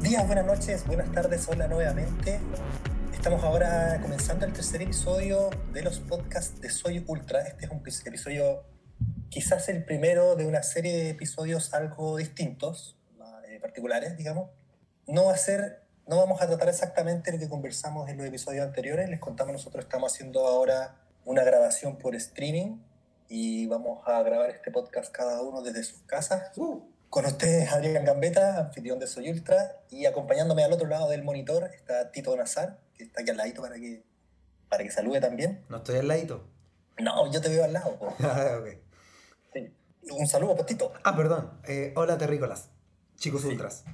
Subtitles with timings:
[0.00, 2.38] Días, buenas noches, buenas tardes, hola nuevamente.
[3.12, 7.40] Estamos ahora comenzando el tercer episodio de los podcasts de Soy Ultra.
[7.40, 8.64] Este es un episodio,
[9.30, 12.98] quizás el primero de una serie de episodios algo distintos,
[13.48, 14.50] eh, particulares, digamos.
[15.06, 18.66] No va a ser, no vamos a tratar exactamente lo que conversamos en los episodios
[18.66, 19.08] anteriores.
[19.08, 22.78] Les contamos, nosotros estamos haciendo ahora una grabación por streaming
[23.28, 26.56] y vamos a grabar este podcast cada uno desde sus casas.
[26.56, 26.82] Uh.
[27.08, 31.70] Con ustedes, Adrián Gambetta, anfitrión de Soy Ultra, y acompañándome al otro lado del monitor
[31.72, 34.02] está Tito Nazar, que está aquí al ladito para que,
[34.68, 35.64] para que salude también.
[35.68, 36.44] ¿No estoy al ladito?
[36.98, 37.96] No, yo te veo al lado.
[38.20, 38.58] Ah,
[40.10, 40.92] Un saludo, Tito.
[41.04, 41.60] Ah, perdón.
[41.68, 42.68] Eh, hola, terrícolas.
[43.16, 43.84] Chicos ultras.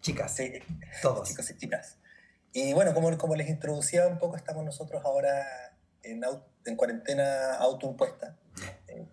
[0.00, 0.34] Chicas.
[0.34, 0.54] Sí.
[1.02, 1.28] Todos.
[1.28, 1.98] Chicos y chicas.
[2.52, 5.44] Y bueno, como, como les introducía un poco, estamos nosotros ahora
[6.02, 6.22] en,
[6.64, 8.36] en cuarentena autoimpuesta.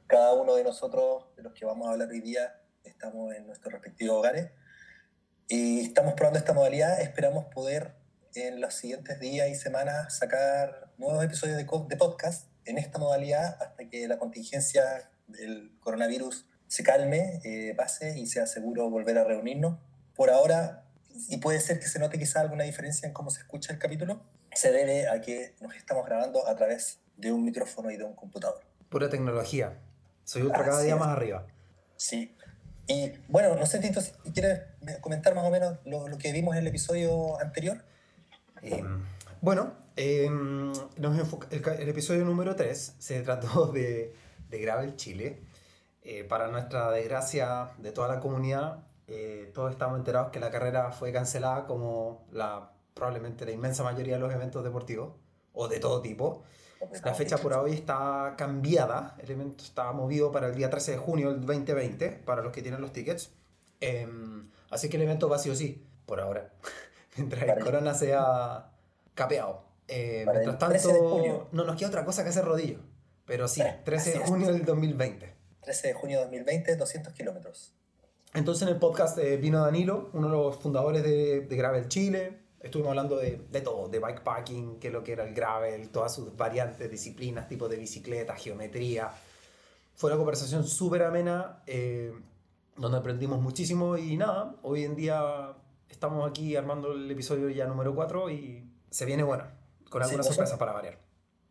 [0.08, 3.73] Cada uno de nosotros, de los que vamos a hablar hoy día, estamos en nuestros
[3.73, 4.52] respectivos hogares
[5.47, 7.02] y estamos probando esta modalidad.
[7.02, 7.95] Esperamos poder
[8.36, 13.58] en los siguientes días y semanas sacar nuevos episodios de, de podcast en esta modalidad
[13.61, 19.23] hasta que la contingencia del coronavirus se calme, eh, pase y sea seguro volver a
[19.23, 19.80] reunirnos.
[20.16, 20.86] Por ahora,
[21.28, 24.23] y puede ser que se note quizá alguna diferencia en cómo se escucha el capítulo,
[24.53, 28.16] se debe a que nos estamos grabando a través de un micrófono y de un
[28.16, 28.62] computador.
[28.89, 29.80] Pura tecnología.
[30.23, 31.45] Soy ultra cada día más arriba.
[31.95, 32.36] Sí,
[32.89, 34.62] y bueno, no sé, Tito, si quieres
[35.02, 37.84] comentar más o menos lo, lo que vimos en el episodio anterior.
[38.64, 39.06] Em,
[39.42, 44.16] bueno, em, el, episodio número 3 se trató de,
[44.50, 45.44] de Gravel Chile.
[46.02, 50.92] Eh, para nuestra desgracia de toda la comunidad, eh, todos estamos enterados que la carrera
[50.92, 55.14] fue cancelada como la, probablemente la inmensa mayoría de los eventos deportivos,
[55.53, 56.44] o de todo tipo.
[57.03, 60.97] La fecha por hoy está cambiada, el evento está movido para el día 13 de
[60.97, 63.31] junio del 2020, para los que tienen los tickets.
[63.81, 66.51] Em, así que el evento va sí o sí, por ahora,
[67.17, 68.72] mientras el corona sea
[69.13, 69.63] capeado.
[69.88, 72.79] Eh, mientras tanto, no nos queda otra cosa que hacer rodillo.
[73.25, 75.34] Pero sí, 13 de junio del 2020.
[75.61, 77.73] 13 de junio de 2020, 200 kilómetros.
[78.34, 82.40] Entonces en el podcast eh, vino Danilo, uno de los fundadores de, de Gravel Chile,
[82.62, 86.36] Estuvimos hablando de, de, todo, de bikepacking, que lo que era el gravel, todas sus
[86.36, 89.12] variantes, disciplinas, tipos de bicicleta, geometría.
[89.96, 92.14] Fue una conversación súper amena, eh,
[92.75, 95.53] donde aprendimos muchísimo y nada, hoy en día
[95.90, 99.46] estamos aquí armando el episodio ya número 4 y se viene bueno,
[99.90, 100.97] con alguna sorpresa para variar.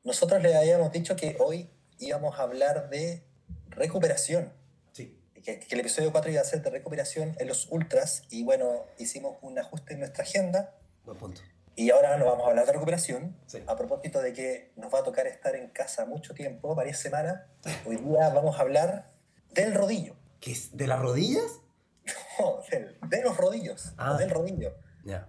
[0.04, 3.24] Nosotros le habíamos dicho que hoy íbamos a hablar de
[3.68, 4.52] recuperación.
[4.92, 5.18] Sí.
[5.34, 8.84] Que, que el episodio 4 iba a ser de recuperación en los ultras y bueno,
[8.98, 10.74] hicimos un ajuste en nuestra agenda
[11.16, 11.40] punto.
[11.78, 13.36] Y ahora nos vamos a hablar de recuperación.
[13.68, 17.42] A propósito de que nos va a tocar estar en casa mucho tiempo, varias semanas,
[17.86, 19.12] hoy día vamos a hablar
[19.52, 20.16] del rodillo.
[20.40, 20.76] ¿Qué es?
[20.76, 21.60] ¿De las rodillas?
[22.40, 22.60] No,
[23.08, 23.92] de, los rodillos.
[23.96, 24.16] Ah.
[24.16, 24.72] Del rodillo.
[25.04, 25.28] Ya.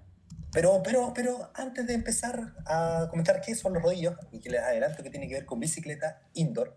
[0.52, 4.62] Pero, pero, pero antes de empezar a comentar qué son los rodillos, y que les
[4.62, 6.76] adelanto que tiene que ver con bicicleta indoor,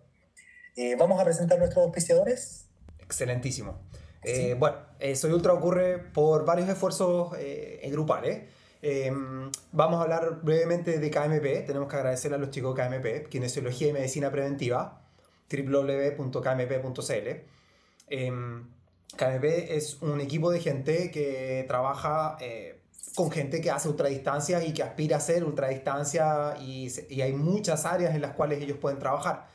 [0.77, 2.67] eh, vamos a presentar nuestros auspiciadores.
[2.99, 3.79] Excelentísimo.
[4.23, 7.35] Eh, bueno, eh, Soy Ultra ocurre por varios esfuerzos
[7.87, 8.43] grupales.
[8.85, 11.65] Em, vamos a hablar brevemente de KMP.
[11.65, 15.01] Tenemos que agradecer a los chicos de KMP, Kinesiología y Medicina Preventiva,
[15.49, 17.29] www.kmp.cl.
[19.17, 22.81] KMP em, es un equipo de gente que trabaja eh,
[23.15, 27.87] con gente que hace ultradistancia y que aspira a hacer ultradistancia y, y hay muchas
[27.87, 29.47] áreas en las cuales ellos pueden trabajar.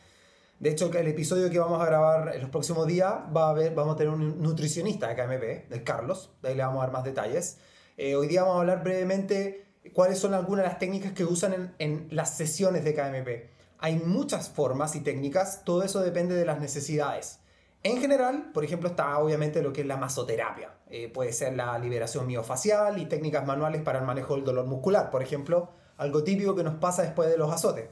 [0.59, 3.75] De hecho, el episodio que vamos a grabar en los próximos días va a ver,
[3.75, 6.93] vamos a tener un nutricionista de KMP, del Carlos, de ahí le vamos a dar
[6.93, 7.57] más detalles.
[7.99, 11.73] Eh, hoy día vamos a hablar brevemente cuáles son algunas de las técnicas que usan
[11.79, 13.49] en, las sesiones de KMP.
[13.79, 17.39] Hay muchas formas y técnicas, todo eso depende de las necesidades.
[17.81, 20.75] En general, por ejemplo, está obviamente lo que es la masoterapia.
[20.89, 25.09] Eh, puede ser la liberación miofacial y técnicas manuales para el manejo del dolor muscular.
[25.09, 27.89] Por ejemplo, algo típico que nos pasa después de los azotes.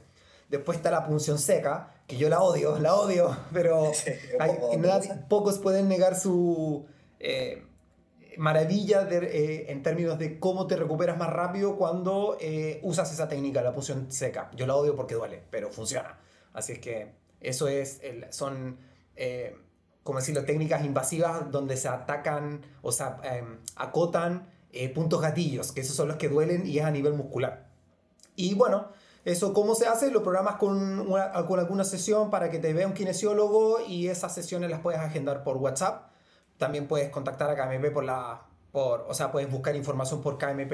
[0.48, 3.90] Después está la punción seca, que yo la odio, la odio, pero
[5.28, 6.86] pocos pueden negar su,
[7.18, 7.64] eh,
[8.38, 13.62] maravilla eh, en términos de cómo te recuperas más rápido cuando eh, usas esa técnica,
[13.62, 14.50] la punción seca.
[14.54, 16.18] Yo la odio porque duele, pero funciona.
[16.52, 18.00] Así es que eso es,
[18.30, 18.78] son,
[19.14, 19.56] eh,
[20.02, 24.48] como decirlo, técnicas invasivas donde se atacan o se em, acotan
[24.94, 27.66] puntos gatillos, que esos son los que duelen y es a nivel muscular.
[28.34, 28.88] Y bueno,
[29.24, 31.06] eso cómo se hace, lo programas con
[31.58, 35.56] alguna sesión para que te vea un kinesiólogo y esas sesiones las puedes agendar por
[35.56, 36.15] WhatsApp
[36.58, 38.42] también puedes contactar a KMP por la...
[38.72, 40.72] Por, o sea, puedes buscar información por KMP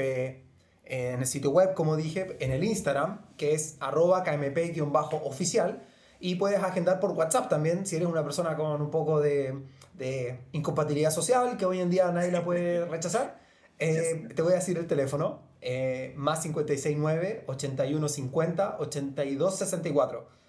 [0.84, 5.86] en el sitio web, como dije, en el Instagram, que es arroba KMP-oficial.
[6.18, 9.64] Y puedes agendar por WhatsApp también, si eres una persona con un poco de,
[9.94, 13.40] de incompatibilidad social, que hoy en día nadie la puede rechazar.
[13.78, 20.41] Eh, te voy a decir el teléfono, eh, más 569 8150 8264.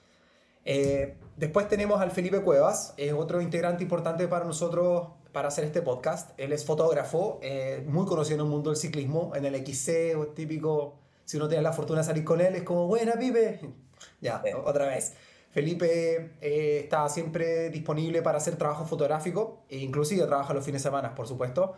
[0.65, 5.81] Eh, después tenemos al Felipe Cuevas, es otro integrante importante para nosotros para hacer este
[5.81, 6.31] podcast.
[6.37, 10.27] Él es fotógrafo, eh, muy conocido en el mundo del ciclismo, en el XC, o
[10.27, 13.59] típico, si uno tiene la fortuna de salir con él, es como, buena, pibe.
[14.21, 15.13] ya, otra vez.
[15.51, 20.89] Felipe eh, está siempre disponible para hacer trabajo fotográfico, e inclusive trabaja los fines de
[20.89, 21.75] semana, por supuesto.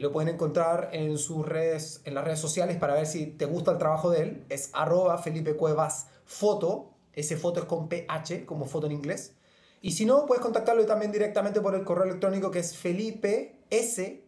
[0.00, 3.72] Lo pueden encontrar en sus redes, en las redes sociales para ver si te gusta
[3.72, 4.44] el trabajo de él.
[4.48, 6.90] Es arroba Felipe Cuevas Foto.
[7.18, 9.34] Ese foto es con PH, como foto en inglés.
[9.80, 14.22] Y si no, puedes contactarlo también directamente por el correo electrónico que es felipe s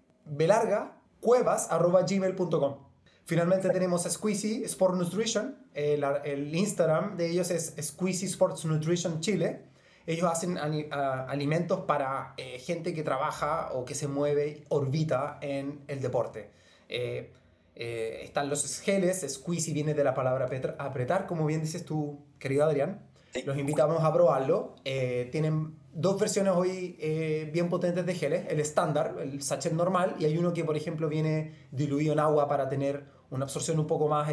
[3.27, 5.57] Finalmente tenemos a Squeezy Sport Nutrition.
[5.73, 9.67] El, el, Instagram de ellos es Squeezy Sports Nutrition Chile.
[10.05, 16.01] Ellos hacen alimentos para eh, gente que trabaja o que se mueve, orbita en el
[16.01, 16.51] deporte.
[16.89, 17.33] Eh,
[17.81, 20.49] eh, están los geles, squeezy viene de la palabra
[20.79, 23.07] apretar, como bien dices tú, querido Adrián.
[23.45, 24.75] Los invitamos a probarlo.
[25.31, 26.97] tienen dos versiones hoy
[27.53, 28.47] bien potentes de geles.
[28.49, 32.49] El estándar, el sachet normal, y hay uno que, por ejemplo, viene diluido en agua
[32.49, 34.33] para tener una absorción un poco más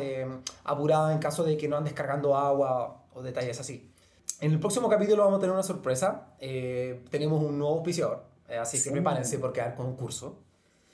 [0.63, 3.91] apurada en caso de que no andes cargando agua o detalles así.
[4.39, 6.27] En el próximo capítulo vamos a tener una sorpresa.
[6.39, 10.43] Eh, tenemos un nuevo auspiciador, eh, así que prepárense porque hay concurso.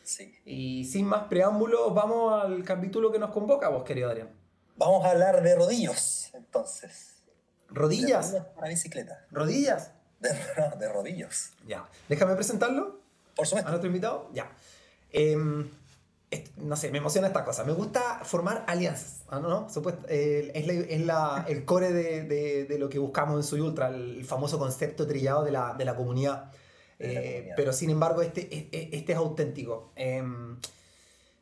[0.04, 0.36] Sí.
[0.46, 4.30] Y sin más preámbulos, vamos al capítulo que nos convoca, vos, querido Adrián.
[4.76, 7.24] Vamos a hablar de rodillos, entonces.
[7.70, 8.32] ¿Rodillas?
[8.32, 9.26] De rodillas para bicicleta.
[9.32, 9.92] ¿Rodillas?
[10.20, 10.30] De,
[10.80, 11.52] de rodillos.
[11.68, 11.88] Ya.
[12.10, 13.02] Déjame presentarlo.
[13.36, 13.68] Por supuesto.
[13.68, 14.30] A nuestro invitado.
[14.34, 14.52] Ya.
[15.12, 15.38] Eh,
[16.58, 17.64] no sé, me emociona esta cosa.
[17.64, 19.68] Me gusta formar alianzas, ¿no?
[20.08, 25.06] es, la, el core de, de, lo que buscamos en Soy Ultra, el famoso concepto
[25.06, 26.52] trillado de la, de la comunidad.
[27.00, 29.92] Eh, pero sin embargo, este, este es auténtico.
[29.95, 30.57] Em,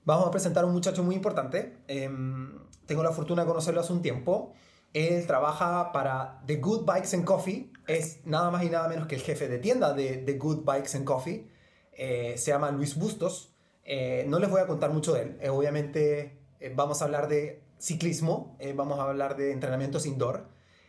[0.06, 1.78] vamos a presentar a un muchacho muy importante.
[1.88, 4.54] Em, tengo la fortuna de conocerlo hace un tiempo.
[4.94, 7.72] Él trabaja para The Good Bikes and Coffee.
[7.88, 10.96] Es nada más y nada menos que el jefe de tienda de The Good Bikes
[10.96, 11.48] and Coffee.
[11.94, 13.52] Eh, se llama Luis Bustos.
[13.84, 15.38] Eh, no les voy a contar mucho de él.
[15.42, 20.46] Eh, obviamente eh, vamos a hablar de ciclismo, vamos a hablar de entrenamientos indoor.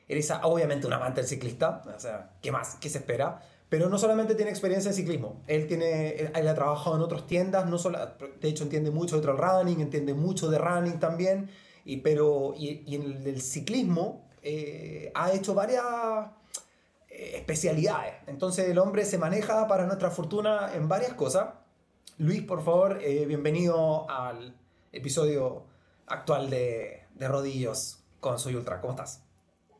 [0.08, 2.76] Él es obviamente un amante del ciclista, o sea, ¿qué más?
[2.80, 3.40] ¿Qué se espera?
[3.72, 7.64] Pero no solamente tiene experiencia en ciclismo, él, tiene, él, ha trabajado en otras tiendas,
[7.64, 7.98] no solo,
[8.38, 11.48] de hecho entiende mucho de trail running, entiende mucho de running también,
[11.86, 14.28] y, pero, y, y en el ciclismo
[15.14, 15.82] ha hecho varias
[17.08, 18.16] especialidades.
[18.26, 21.46] Entonces el hombre se maneja para nuestra fortuna en varias cosas
[22.18, 24.54] Luis, por favor, eh, bienvenido al
[24.92, 25.66] episodio
[26.06, 28.80] actual de, de, Rodillos con Soy Ultra.
[28.80, 29.24] ¿Cómo estás?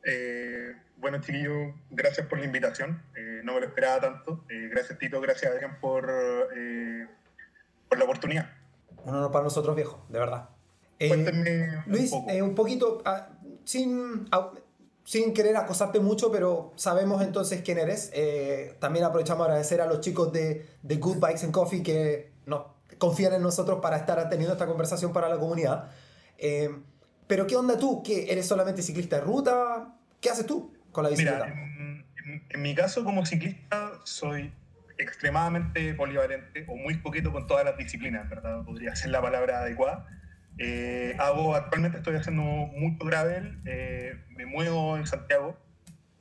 [0.05, 3.03] Eh, bueno, chiquillo, gracias por la invitación.
[3.43, 4.44] Eh, no me lo esperaba tanto.
[4.49, 5.21] gracias, Tito.
[5.21, 6.06] Gracias, Adrián, por,
[7.89, 8.50] por la oportunidad.
[9.05, 10.49] Un honor para nosotros, viejo, de verdad.
[11.09, 13.29] Cuéntenme Luis, un, un poquito, ah,
[13.65, 14.29] sin,
[15.05, 18.11] sin querer acosarte mucho, pero sabemos entonces quién eres.
[18.15, 22.33] Eh, también aprovechamos a agradecer a los chicos de, de, Good Bikes and Coffee que
[22.47, 22.67] nos
[22.99, 25.91] confían en nosotros para estar teniendo esta conversación para la comunidad.
[26.38, 26.71] Eh,
[27.27, 28.03] pero ¿qué onda tú?
[28.03, 29.97] ¿Que eres solamente ciclista de ruta?
[30.21, 31.47] ¿Qué haces tú con la bicicleta?
[31.47, 31.72] Mira,
[32.49, 34.52] en, mi caso como ciclista soy
[34.99, 38.64] extremadamente polivalente o muy poquito con todas las disciplinas, ¿verdad?
[38.64, 40.07] Podría ser la palabra adecuada.
[40.59, 45.59] Eh, hago, actualmente estoy haciendo mucho gravel, eh, me muevo en Santiago.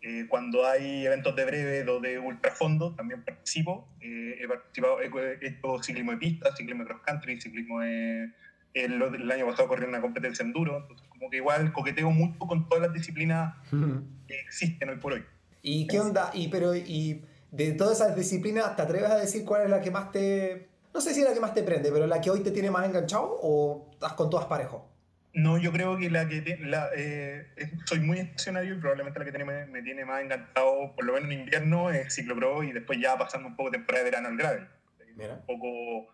[0.01, 3.87] Eh, cuando hay eventos de breve o de ultrafondo, también participo.
[3.99, 8.31] he participado, he hecho ciclismo de pista, ciclismo de cross country, ciclismo de,
[8.73, 12.67] el, el, año pasado corrí una competencia enduro, entonces como que igual coqueteo mucho con
[12.67, 13.53] todas las disciplinas
[14.27, 15.25] que existen hoy por hoy.
[15.61, 16.31] ¿Y qué onda?
[16.33, 19.91] Y, pero, y de todas esas disciplinas, ¿te atreves a decir cuál es la que
[19.91, 22.41] más te, no sé si es la que más te prende, pero la que hoy
[22.41, 24.89] te tiene más enganchado o estás con todas parejo?
[25.33, 27.47] No, yo creo que la que la, eh,
[27.85, 31.31] soy muy estacionario y probablemente la que tiene, me, tiene más encantado, por lo menos
[31.31, 34.67] en invierno, es ciclocross y después ya pasando un poco temporada de verano al gravel.
[35.15, 35.35] Mira.
[35.35, 36.13] Un poco,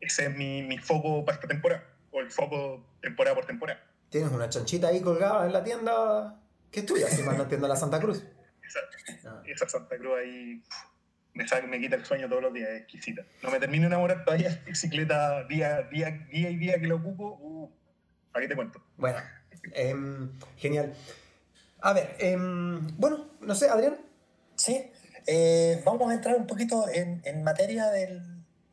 [0.00, 3.82] ese es mi, mi, foco para esta temporada, o el foco temporada por temporada.
[4.10, 6.40] Tienes una chanchita ahí colgada en la tienda
[6.70, 8.24] que es tuya, si más no tienda la Santa Cruz.
[8.66, 8.96] Exacto.
[9.28, 9.42] Ah.
[9.46, 10.62] Esa Santa Cruz ahí
[11.36, 13.22] me, me quita el sueño todos los días, es exquisita.
[13.42, 17.38] No me termino de enamorar todavía, bicicleta día, día, día y día que lo ocupo,
[17.40, 17.70] uh,
[18.32, 18.82] ¿para te cuento?
[18.96, 19.18] Bueno,
[19.72, 20.94] em, genial.
[21.80, 23.98] A ver, em, bueno, no sé, Adrián.
[24.56, 24.90] Sí,
[25.26, 28.22] eh, vamos a entrar un poquito en, en materia del...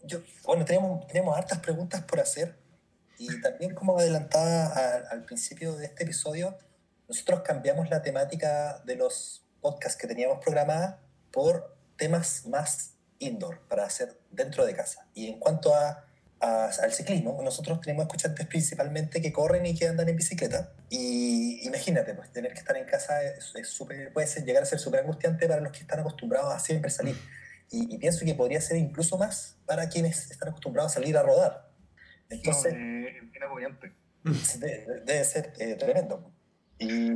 [0.04, 2.56] Yo, bueno, tenemos, tenemos hartas preguntas por hacer
[3.18, 4.68] y también como adelantaba
[5.10, 6.58] al principio de este episodio,
[7.08, 10.98] nosotros cambiamos la temática de los podcast que teníamos programadas
[11.32, 15.08] por temas más indoor, para hacer dentro de casa.
[15.13, 16.05] Y en cuanto a,
[16.39, 20.74] al ciclismo, nosotros tenemos escuchantes principalmente que corren y que andan en bicicleta.
[20.89, 23.53] Y imagínate, pues tener que estar en casa es,
[24.13, 27.17] puede ser, llegar a ser súper angustiante para los que están acostumbrados a siempre salir.
[27.72, 31.72] Y, pienso que podría ser incluso más para quienes están acostumbrados a salir a rodar.
[32.29, 36.32] Entonces, no, debe, ser eh, tremendo.
[36.77, 37.10] Y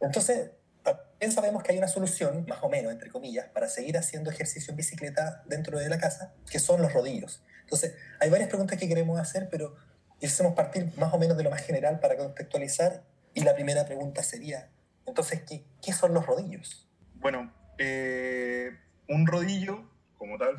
[0.00, 0.50] entonces,
[0.82, 4.70] también sabemos que hay una solución, más o menos, entre comillas, para seguir haciendo ejercicio
[4.70, 7.42] en bicicleta dentro de la casa, que son los rodillos.
[7.62, 9.76] Entonces, hay varias preguntas que queremos hacer, pero
[10.20, 13.02] quisiéramos partir más o menos de lo más general para contextualizar.
[13.34, 14.70] Y la primera pregunta sería,
[15.06, 15.42] entonces,
[15.82, 16.88] ¿qué, son los rodillos?
[17.14, 18.76] Bueno, eh,
[19.08, 19.84] un rodillo,
[20.16, 20.56] como tal,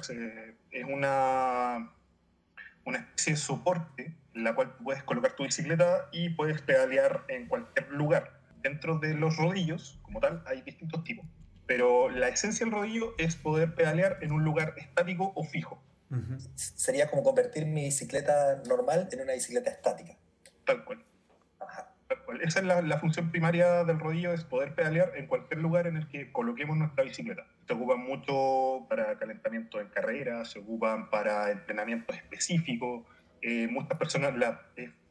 [0.72, 1.94] es una,
[2.86, 7.48] una especie de soporte en la cual puedes colocar tu bicicleta y puedes pedalear en
[7.48, 11.26] cualquier lugar dentro de los rodillos, como tal, hay distintos tipos.
[11.66, 15.82] Pero la esencia del rodillo es poder pedalear en un lugar estático o fijo.
[16.56, 20.16] Sería como convertir mi bicicleta normal en una bicicleta estática.
[20.66, 21.06] Tal cual.
[22.08, 22.42] Tal cual.
[22.42, 26.08] Esa es la, función primaria del rodillo, es poder pedalear en cualquier lugar en el
[26.08, 27.46] que coloquemos nuestra bicicleta.
[27.68, 33.06] Se ocupan mucho para calentamiento en carrera, se ocupan para entrenamiento específico.
[33.42, 34.62] Eh, muchas personas la,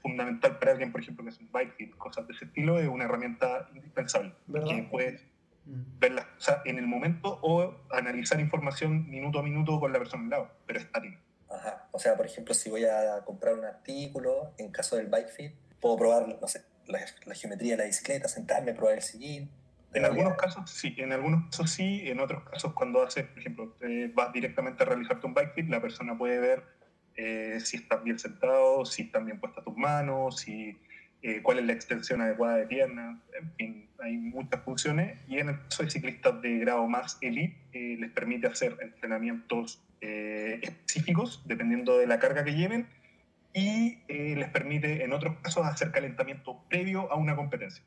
[0.00, 2.88] fundamental para alguien, por ejemplo, que es un bike fit, cosas de ese estilo, es
[2.88, 4.32] una herramienta indispensable.
[4.46, 5.22] Que puedes
[5.64, 5.98] mm.
[5.98, 10.24] ver las cosas en el momento o analizar información minuto a minuto con la persona
[10.24, 11.18] al lado, pero estática.
[11.50, 11.88] Ajá.
[11.92, 15.52] O sea, por ejemplo, si voy a comprar un artículo, en caso del bike fit,
[15.80, 19.50] puedo probar, no sé, la, geometría de la bicicleta, sentarme, probar el sillín.
[19.94, 23.74] En algunos casos sí, en algunos casos sí, en otros casos cuando haces, por ejemplo,
[24.14, 26.77] vas directamente a realizarte un bike fit, la persona puede ver
[27.20, 30.78] eh, si estás bien sentado, si están bien puestas tus manos, si,
[31.20, 35.48] eh, cuál es la extensión adecuada de piernas, en fin, hay muchas funciones y en
[35.48, 41.98] el caso de ciclistas de grado más elite eh, les permite hacer entrenamientos específicos dependiendo
[41.98, 42.86] de la carga que lleven
[43.52, 47.82] y les permite en otros casos hacer calentamiento previo a una competencia.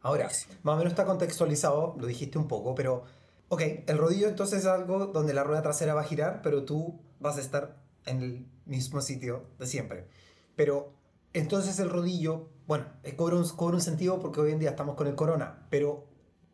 [0.00, 0.28] Ahora,
[0.62, 3.02] más o menos está contextualizado, lo dijiste un poco, pero,
[3.48, 7.00] ok, el rodillo entonces es algo donde la rueda trasera va a girar, pero tú
[7.18, 10.06] vas a estar en el mismo sitio de siempre.
[10.56, 10.92] Pero
[11.32, 14.94] entonces el rodillo, bueno, eh, cobra un, cobra un sentido porque hoy en día estamos
[14.94, 16.06] con el corona, pero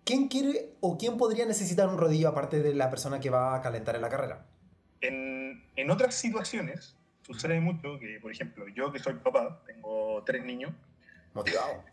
[0.04, 3.60] ¿quién quiere o quién podría necesitar un rodillo aparte de la persona que va a
[3.60, 4.46] calentar en la carrera?
[5.00, 10.44] En, en otras situaciones sucede mucho que, por ejemplo, yo que soy papá, tengo tres
[10.44, 10.72] niños.
[11.34, 11.84] Motivado.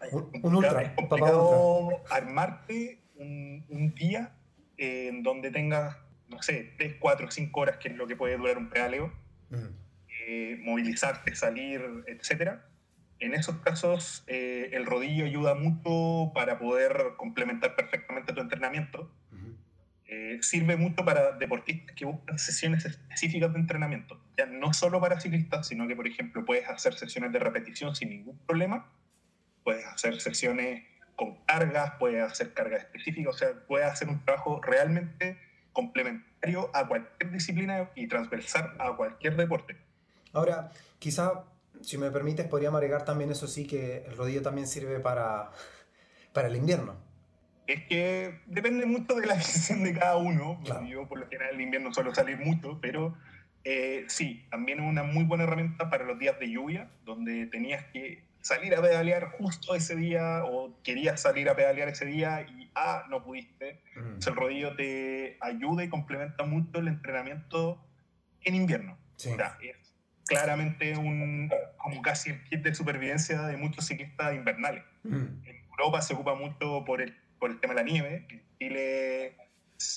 [0.12, 0.82] un, un, ultra.
[0.82, 4.34] Es complicado armarte un, un día
[4.76, 5.96] en donde tengas
[6.34, 9.12] no sé, 3, 4, 5 horas, que es lo que puede durar un pedaleo,
[10.26, 12.58] eh, movilizarte, salir, etc.
[13.20, 19.10] En esos casos, eh, el rodillo ayuda mucho para poder complementar perfectamente tu entrenamiento.
[20.06, 24.20] Eh, sirve mucho para deportistas que buscan sesiones específicas de entrenamiento.
[24.36, 28.10] Ya no solo para ciclistas, sino que, por ejemplo, puedes hacer sesiones de repetición sin
[28.10, 28.92] ningún problema.
[29.64, 30.84] Puedes hacer sesiones
[31.16, 35.38] con cargas, puedes hacer cargas específicas, o sea, puedes hacer un trabajo realmente
[35.74, 39.76] complementario a cualquier disciplina y transversal a cualquier deporte.
[40.32, 41.44] Ahora, quizá,
[41.82, 45.50] si me permites, podríamos agregar también eso sí, que el rodillo también sirve para,
[46.32, 46.96] para el invierno.
[47.66, 50.60] Es que depende mucho de la decisión de cada uno.
[50.88, 53.14] Yo por lo general el invierno suelo salir mucho, pero
[53.64, 57.84] eh, sí, también es una muy buena herramienta para los días de lluvia, donde tenías
[57.92, 62.70] que salir a pedalear justo ese día o querías salir a pedalear ese día y
[62.74, 63.80] ah, no pudiste.
[63.96, 64.18] Mm.
[64.26, 67.82] el rodillo te ayuda y complementa mucho el entrenamiento
[68.42, 68.98] en invierno.
[69.70, 69.94] es
[70.26, 74.84] claramente un, como casi el kit de supervivencia de muchos ciclistas invernales.
[75.04, 75.46] Mm.
[75.46, 78.26] En Europa se ocupa mucho por el, por el tema de la nieve.
[78.28, 79.36] En Chile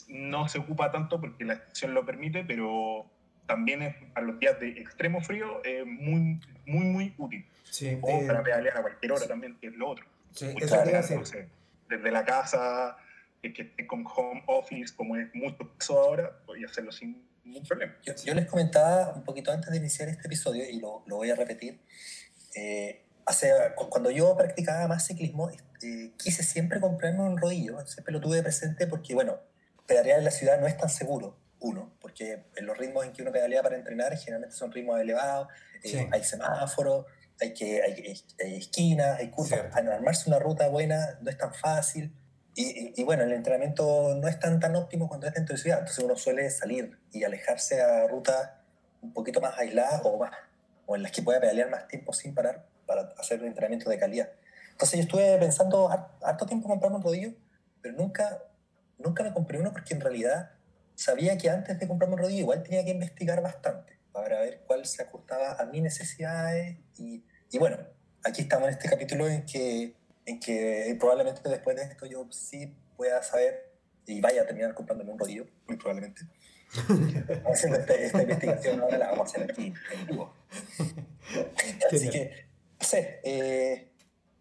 [0.08, 3.12] no se ocupa tanto porque la estación lo permite, pero
[3.48, 7.46] también es, a los días de extremo frío es muy, muy, muy útil.
[7.64, 10.06] Sí, o para eh, pedalear a cualquier hora también, que es lo otro.
[10.34, 10.78] Sí, eso
[11.90, 12.98] desde la casa,
[13.42, 17.66] que esté con home office, como es mucho eso ahora, voy a hacerlo sin ningún
[17.66, 17.96] problema.
[18.04, 21.36] Yo, les comentaba un poquito antes de iniciar este episodio, y lo, lo voy a
[21.36, 21.80] repetir,
[22.56, 23.52] eh, hace,
[23.90, 25.50] cuando yo practicaba más ciclismo,
[25.82, 29.38] eh, quise siempre comprarme un rodillo, siempre lo tuve presente porque, bueno,
[29.86, 33.32] pedalear en la ciudad no es tan seguro, uno, porque los ritmos en que uno
[33.32, 35.48] pedalea para entrenar generalmente son ritmos elevados,
[36.12, 37.06] hay semáforos,
[37.40, 38.24] hay, que, hay,
[38.58, 39.62] esquinas, hay curvas.
[39.72, 42.14] Para armarse una ruta buena no es tan fácil.
[42.56, 45.80] Y, y, bueno, el entrenamiento no es tan, tan óptimo cuando es dentro de ciudad.
[45.80, 48.50] Entonces uno suele salir y alejarse a rutas
[49.02, 50.32] un poquito más aisladas o, más,
[50.88, 54.00] o en las que pueda pedalear más tiempo sin parar para hacer un entrenamiento de
[54.00, 54.30] calidad.
[54.72, 55.90] Entonces yo estuve pensando
[56.24, 57.34] harto tiempo comprarme un rodillo,
[57.82, 58.42] pero nunca
[58.98, 60.52] nunca me compré uno porque en realidad
[60.98, 64.84] sabía que antes de comprarme un rodillo igual tenía que investigar bastante para ver cuál
[64.86, 66.78] se ajustaba a mis necesidades.
[66.98, 67.78] Y, y bueno,
[68.24, 72.76] aquí estamos en este capítulo en que, en que probablemente después de esto yo sí
[72.96, 73.74] pueda saber
[74.08, 76.22] y vaya a terminar comprándome un rodillo, muy probablemente.
[77.50, 80.34] haciendo esta, esta, investigación ahora la vamos a hacer aquí en vivo.
[81.92, 82.48] Así que,
[82.80, 83.92] no sé, eh,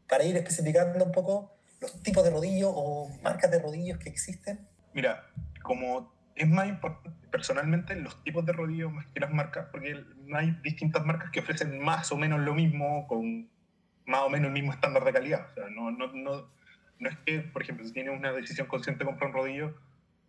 [0.08, 4.66] para ir especificando un poco los tipos de rodillos o marcas de rodillos que existen.
[4.94, 5.26] Mira,
[5.62, 10.50] como es más importante personalmente los tipos de rodillos más que las marcas, porque hay
[10.62, 13.48] distintas marcas que ofrecen más o menos lo mismo con
[14.06, 15.48] más o menos el mismo estándar de calidad.
[15.50, 16.48] O sea, no, no, no,
[16.98, 19.74] no es que, por ejemplo, si tienes una decisión consciente de comprar un rodillo,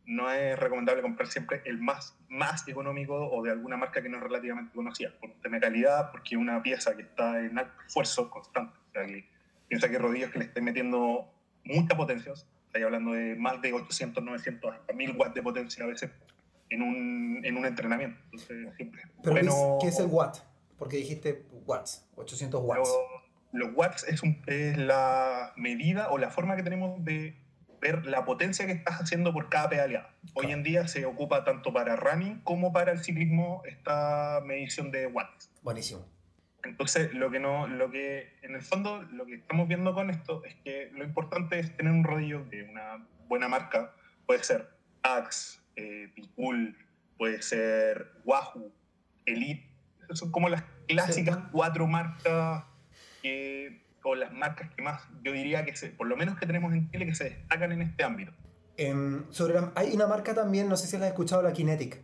[0.05, 4.17] no es recomendable comprar siempre el más, más económico o de alguna marca que no
[4.17, 8.29] es relativamente conocida, por tema de calidad, porque una pieza que está en alto esfuerzo
[8.29, 8.77] constante.
[8.89, 9.29] O sea, que
[9.67, 11.31] piensa que rodillos que le estén metiendo
[11.65, 12.33] mucha potencia,
[12.84, 16.12] hablando de más de 800, 900, hasta 1000 watts de potencia a veces
[16.69, 18.19] en un, en un entrenamiento.
[18.25, 19.01] Entonces, siempre.
[19.24, 20.38] Pero bueno, ¿qué es el watt?
[20.77, 22.89] Porque dijiste watts, 800 watts.
[23.51, 27.36] Los, los watts es, un, es la medida o la forma que tenemos de
[27.81, 30.13] ver la potencia que estás haciendo por cada pedaleada.
[30.34, 35.07] Hoy en día se ocupa tanto para running como para el ciclismo esta medición de
[35.07, 35.51] watts.
[35.62, 36.16] Buenísimo.
[36.63, 40.43] Entonces, lo que no, lo que en el fondo lo que estamos viendo con esto
[40.43, 43.93] es que lo importante es tener un rodillo de una buena marca.
[44.25, 44.69] Puede ser
[45.03, 46.11] Axe, eh,
[47.17, 48.71] puede ser Wahoo,
[49.25, 49.67] Elite.
[50.11, 52.63] Son como las clásicas cuatro marcas
[53.21, 56.73] que o las marcas que más, yo diría que se, por lo menos que tenemos
[56.73, 58.31] en Chile, que se destacan en este ámbito.
[58.77, 62.01] Eh, sobre hay una marca también, no sé si la has escuchado, la Kinetic.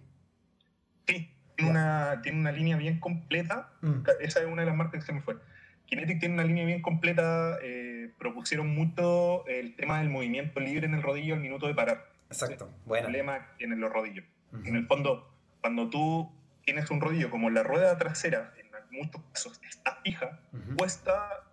[1.08, 3.70] Sí, tiene, una, tiene una línea bien completa.
[3.82, 4.02] Mm.
[4.22, 5.38] Esa es una de las marcas que se me fue.
[5.86, 7.58] Kinetic tiene una línea bien completa.
[7.62, 12.10] Eh, propusieron mucho el tema del movimiento libre en el rodillo al minuto de parar.
[12.30, 13.06] Exacto, bueno.
[13.06, 14.26] problema en los rodillos.
[14.66, 16.32] En el fondo, cuando tú
[16.64, 20.40] tienes un rodillo como la rueda trasera, en muchos casos está fija,
[20.78, 21.44] cuesta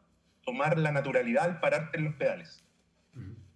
[0.44, 2.64] tomar la naturalidad al pararte en los pedales.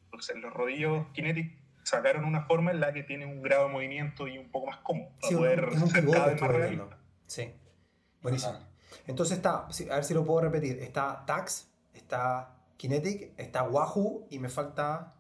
[0.05, 1.53] Entonces, los rodillos Kinetic
[1.85, 4.79] sacaron una forma en la que tiene un grado de movimiento y un poco más
[4.79, 6.89] cómodo para poder ser cada vez más
[7.27, 7.53] Sí,
[8.23, 8.59] buenísimo.
[9.07, 14.39] Entonces está, a ver si lo puedo repetir, está Tax, está Kinetic, está Wahoo y
[14.39, 15.15] me falta...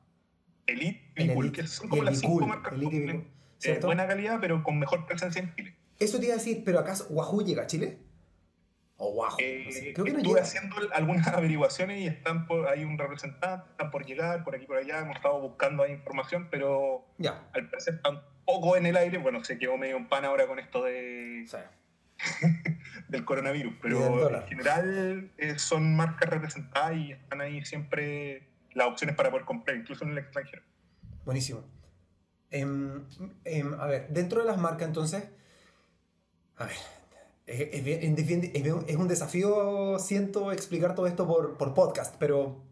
[0.66, 3.26] Elite y Cool, que son como las cinco marcas Elite
[3.60, 5.76] de buena calidad, pero con mejor presencia en Chile.
[5.98, 7.98] Eso te iba a decir, pero ¿acaso Wahoo llega a Chile?
[9.04, 9.36] O Wahoo.
[9.38, 13.90] Eh, Creo que no estuve haciendo algunas averiguaciones y están por, hay un representante, están
[13.90, 17.46] por llegar, por aquí por allá, hemos estado buscando ahí información, pero ya.
[17.52, 19.18] al parecer están poco en el aire.
[19.18, 21.46] Bueno, se quedó medio en pan ahora con esto de...
[23.08, 29.16] del coronavirus, pero en general eh, son marcas representadas y están ahí siempre las opciones
[29.16, 30.62] para poder comprar, incluso en el extranjero.
[31.24, 31.64] Buenísimo.
[32.50, 33.04] Em,
[33.44, 35.28] em, a ver, dentro de las marcas entonces,
[36.56, 36.76] a ver,
[37.46, 42.62] es, un desafío, siento, explicar todo esto por, por podcast, pero...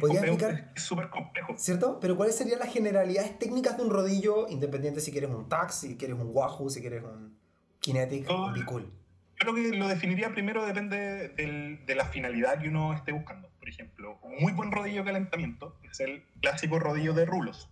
[0.00, 0.70] ¿Podría explicar?
[0.76, 1.54] Es súper complejo.
[1.56, 1.98] ¿Cierto?
[1.98, 5.96] Pero ¿cuáles serían las generalidades técnicas de un rodillo, independiente si quieres un tax, si
[5.96, 7.38] quieres un Wahoo, si quieres un
[7.80, 8.92] Kinetic, un Bicool?
[9.40, 13.48] Yo lo que lo definiría primero depende del, de la finalidad que uno esté buscando.
[13.58, 17.70] Por ejemplo, un muy buen rodillo de calentamiento es el clásico rodillo de rulos.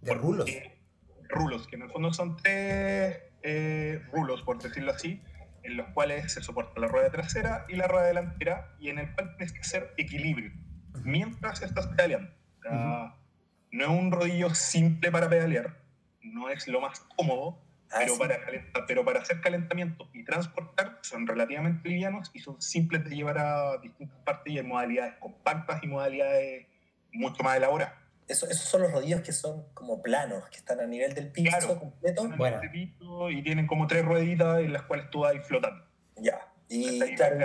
[0.00, 0.48] ¿De rulos?
[1.28, 5.20] rulos, que en el fondo son tres eh, rulos, por decirlo así,
[5.62, 9.12] en los cuales se soporta la rueda trasera y la rueda delantera y en el
[9.14, 10.52] cual tienes que hacer equilibrio
[11.04, 12.30] mientras estás pedaleando.
[13.72, 15.80] No es un rodillo simple para pedalear,
[16.22, 18.36] no es lo más cómodo, ah, pero, para
[18.86, 23.78] pero para hacer calentamiento y transportar son relativamente livianos y son simples de llevar a
[23.78, 26.66] distintas partes y en modalidades compactas y modalidades
[27.12, 27.99] mucho más elaboradas
[28.30, 32.28] esos son los rodillos que son como planos, que están a nivel del piso completo.
[32.36, 32.60] Bueno.
[33.30, 35.84] y tienen como tres rueditas en las cuales tú vas flotando.
[36.16, 36.38] Ya.
[36.68, 37.36] Y claro,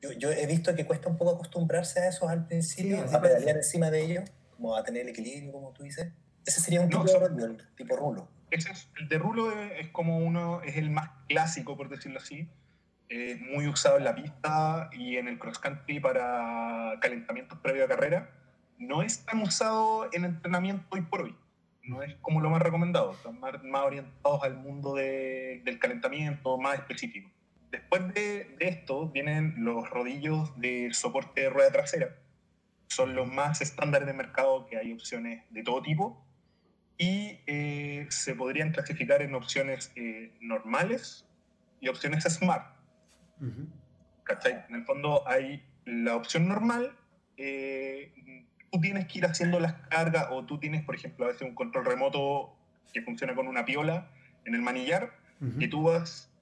[0.00, 3.90] yo, he visto que cuesta un poco acostumbrarse a esos al principio, a pedalear encima
[3.90, 6.12] de ellos, como a tener el equilibrio, como tú dices.
[6.44, 8.28] Ese sería un tipo de rodillo, el tipo rulo.
[8.50, 12.48] Ese es, el de rulo es, como uno, es el más clásico, por decirlo así.
[13.08, 17.88] Es muy usado en la pista y en el cross country para calentamientos previo a
[17.88, 18.30] carrera
[18.78, 21.36] no es tan usado en entrenamiento hoy por hoy.
[21.82, 23.12] No es como lo más recomendado.
[23.12, 27.30] Están más, orientados al mundo del calentamiento, más específico.
[27.70, 32.16] Después de, esto vienen los rodillos de soporte de rueda trasera.
[32.88, 36.24] Son los más estándares de mercado, que hay opciones de todo tipo.
[36.96, 41.26] Y eh, se podrían clasificar en opciones eh, normales
[41.80, 42.76] y opciones smart.
[43.40, 46.94] En el fondo hay la opción normal,
[47.36, 48.12] eh,
[48.70, 51.54] tú tienes que ir haciendo las cargas o tú tienes, por ejemplo, a veces un
[51.54, 52.54] control remoto
[52.92, 54.10] que funciona con una piola
[54.44, 55.12] en el manillar,
[55.60, 56.32] que tú vas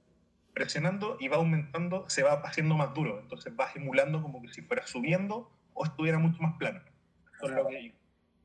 [0.54, 3.20] presionando y va aumentando, se va haciendo más duro.
[3.20, 6.80] Entonces vas emulando como que si fuera subiendo o estuviera mucho más plano.
[7.38, 7.94] Son lo que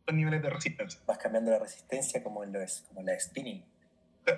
[0.05, 0.99] son niveles de resistencia.
[1.07, 3.63] Vas cambiando la resistencia como en, los, como la spinning.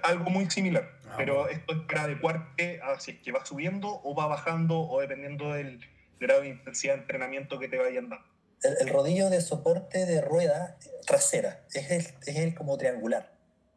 [0.03, 4.01] Algo muy similar, ah, pero esto es para adecuarte a si es que va subiendo
[4.03, 5.83] o va bajando o dependiendo del
[6.19, 8.32] grado de intensidad de entrenamiento que te vayan dando.
[8.63, 13.33] El, rodillo de soporte de rueda trasera es el, es el como triangular.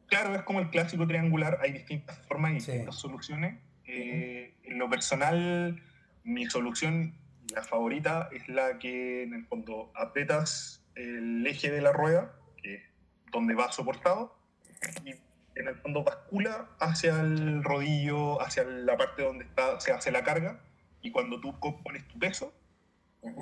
[0.06, 3.58] Claro, es como el clásico triangular, hay distintas formas y distintas soluciones.
[3.86, 5.82] Eh, en lo personal,
[6.22, 7.14] mi solución,
[7.52, 12.74] la favorita, es la que en el fondo apretas el eje de la rueda, que
[12.74, 12.82] es
[13.32, 14.36] donde va soportado,
[15.04, 15.10] y
[15.56, 20.22] en el fondo bascula hacia el rodillo, hacia la parte donde está, se hace la
[20.22, 20.60] carga,
[21.00, 22.52] y cuando tú pones tu peso,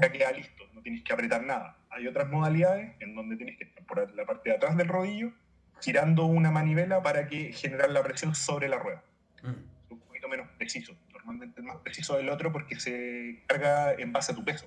[0.00, 1.78] ya queda listo, no tienes que apretar nada.
[1.90, 5.32] Hay otras modalidades en donde tienes que estar por la parte de atrás del rodillo,
[5.80, 9.04] girando una manivela para que generar la presión sobre la rueda.
[9.42, 9.50] Mm.
[9.50, 10.96] Es un poquito menos preciso.
[11.12, 14.66] Normalmente es más preciso del otro porque se carga en base a tu peso.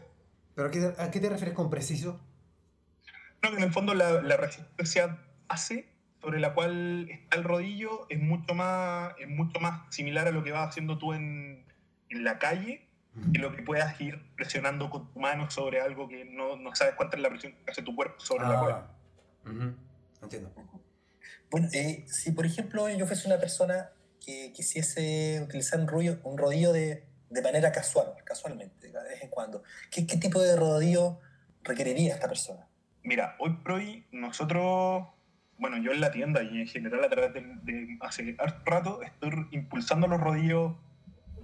[0.55, 2.19] ¿Pero a qué te, refieres con preciso?
[3.43, 5.87] No, que en el fondo la, la resistencia base
[6.21, 10.43] sobre la cual está el rodillo es mucho más, es mucho más similar a lo
[10.43, 11.63] que vas haciendo tú en,
[12.09, 12.86] en la calle
[13.33, 16.95] que lo que puedas ir presionando con tu mano sobre algo que no, no sabes
[16.95, 18.91] cuánta es la presión que hace tu cuerpo sobre la rueda.
[20.21, 20.51] Entiendo.
[21.49, 23.89] Bueno, eh, si por ejemplo yo fuese una persona
[24.23, 29.29] que quisiese utilizar un rodillo, un rodillo de, de manera casual, casualmente, de vez en
[29.29, 31.19] cuando, ¿qué, ¿qué, tipo de rodillo
[31.63, 32.67] requeriría esta persona?
[33.03, 35.07] Mira, hoy por hoy nosotros,
[35.57, 39.47] bueno, yo en la tienda y en general a través de, de hace rato estoy
[39.51, 40.75] impulsando los rodillos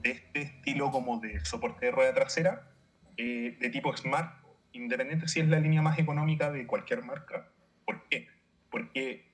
[0.03, 2.69] de este estilo como de soporte de rueda trasera,
[3.17, 7.49] eh, de tipo Smart, independiente si es la línea más económica de cualquier marca.
[7.85, 8.27] ¿Por qué?
[8.69, 9.25] Porque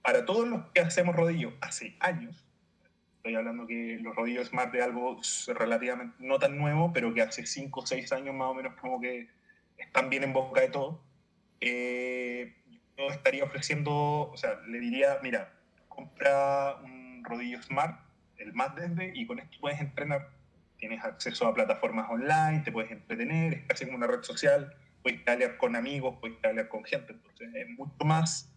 [0.00, 2.46] para todos los que hacemos rodillos hace años,
[3.16, 5.20] estoy hablando que los rodillos Smart de algo
[5.54, 9.00] relativamente no tan nuevo, pero que hace 5 o 6 años más o menos como
[9.00, 9.28] que
[9.76, 11.02] están bien en boca de todo,
[11.60, 12.54] eh,
[12.96, 15.52] yo estaría ofreciendo, o sea, le diría, mira,
[15.88, 17.98] compra un rodillo Smart,
[18.42, 20.30] el más desde, y con esto puedes entrenar.
[20.76, 25.26] Tienes acceso a plataformas online, te puedes entretener, es casi como una red social, puedes
[25.26, 28.52] hablar con amigos, puedes hablar con gente, entonces es mucho más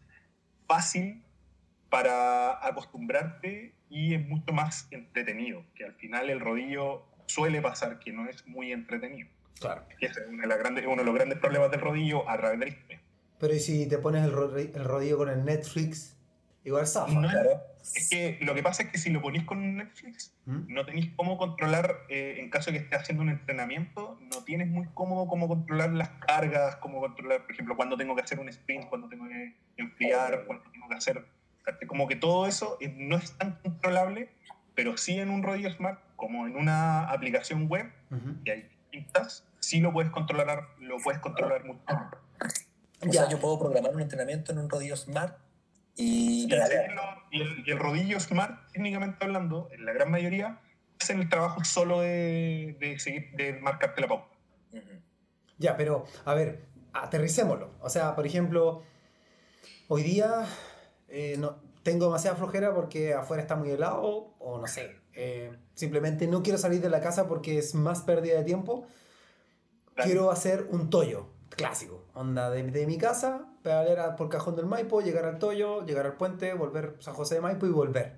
[0.67, 1.23] fácil
[1.89, 8.11] para acostumbrarte y es mucho más entretenido, que al final el rodillo suele pasar que
[8.11, 9.29] no es muy entretenido.
[9.59, 9.85] Claro.
[9.99, 10.47] Y ese es uno de,
[11.03, 12.75] los grandes problemas del rodillo a través del
[13.39, 16.17] Pero ¿y si te pones el, rodillo con el Netflix?
[16.63, 17.19] Igual zafa.
[17.21, 17.74] claro.
[17.93, 20.73] Es que lo que pasa es que si lo ponís con Netflix, ¿Mm?
[20.73, 24.67] no tenéis cómo controlar, eh, en caso de que estés haciendo un entrenamiento, no tienes
[24.67, 28.49] muy cómodo cómo controlar las cargas, cómo controlar, por ejemplo, cuando tengo que hacer un
[28.49, 31.25] sprint, cuando tengo que enfriar, cuando tengo que hacer
[31.87, 34.29] como que todo eso no es tan controlable,
[34.75, 37.91] pero sí en un rodillo smart, como en una aplicación web,
[38.43, 41.81] que hay distintas, sí lo puedes controlar, lo puedes controlar mucho.
[43.07, 45.37] O sea, yo puedo programar un entrenamiento en un rodillo smart
[45.95, 46.47] y,
[47.31, 50.59] y, el, rodillo smart, técnicamente hablando, en la gran mayoría,
[50.99, 54.35] hacen el trabajo solo de, de, seguir, de marcarte la pauta.
[55.57, 57.71] Ya, pero a ver, aterricémoslo.
[57.79, 58.83] O sea, por ejemplo,
[59.87, 60.45] hoy día
[61.07, 66.27] eh, no, tengo demasiada flojera porque afuera está muy helado o no sé, eh, simplemente
[66.27, 68.87] no quiero salir de la casa porque es más pérdida de tiempo.
[69.95, 75.01] Quiero hacer un toyo clásico, onda de, de mi casa, pedalear por Cajón del Maipo,
[75.01, 78.17] llegar al toyo, llegar al puente, volver a San José de Maipo y volver.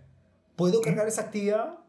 [0.56, 1.80] ¿Puedo cargar esa actividad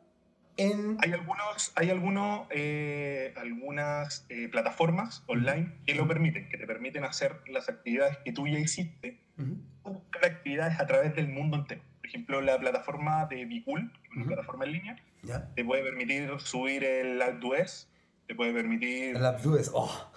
[0.57, 0.99] en...
[1.01, 7.41] Hay, algunos, hay algunos, eh, algunas plataformas online que lo permiten, que te permiten hacer
[7.49, 9.21] las actividades que tú ya hiciste
[9.85, 11.83] buscar actividades a través del mundo entero.
[11.99, 14.97] Por ejemplo, la plataforma de Bicool, una plataforma en línea,
[15.55, 17.89] te puede permitir subir el AppDues,
[18.29, 19.17] te puede permitir...
[19.73, 20.13] Oh.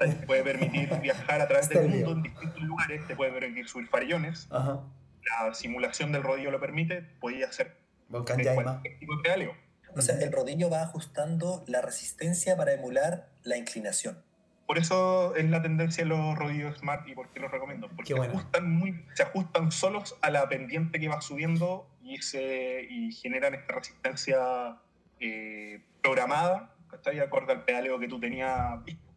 [0.00, 3.86] Te puede permitir viajar a través del mundo en distintos lugares, te puede permitir subir
[3.88, 4.48] farillones.
[4.50, 7.76] La simulación del rodillo lo permite, puedes hacer
[8.08, 8.82] Volcán Yaima.
[8.98, 9.50] tipo de
[9.94, 14.22] O sea, el rodillo va ajustando la resistencia para emular la inclinación.
[14.66, 17.90] Por eso es la tendencia de los rodillos Smart y por qué los recomiendo.
[17.94, 22.86] Porque se, ajustan muy, se ajustan solos a la pendiente que va subiendo y, se,
[22.88, 24.78] y generan esta resistencia
[25.20, 27.20] eh, programada, ¿cachai?
[27.20, 29.12] Acorde al pedaleo que tú tenías visto.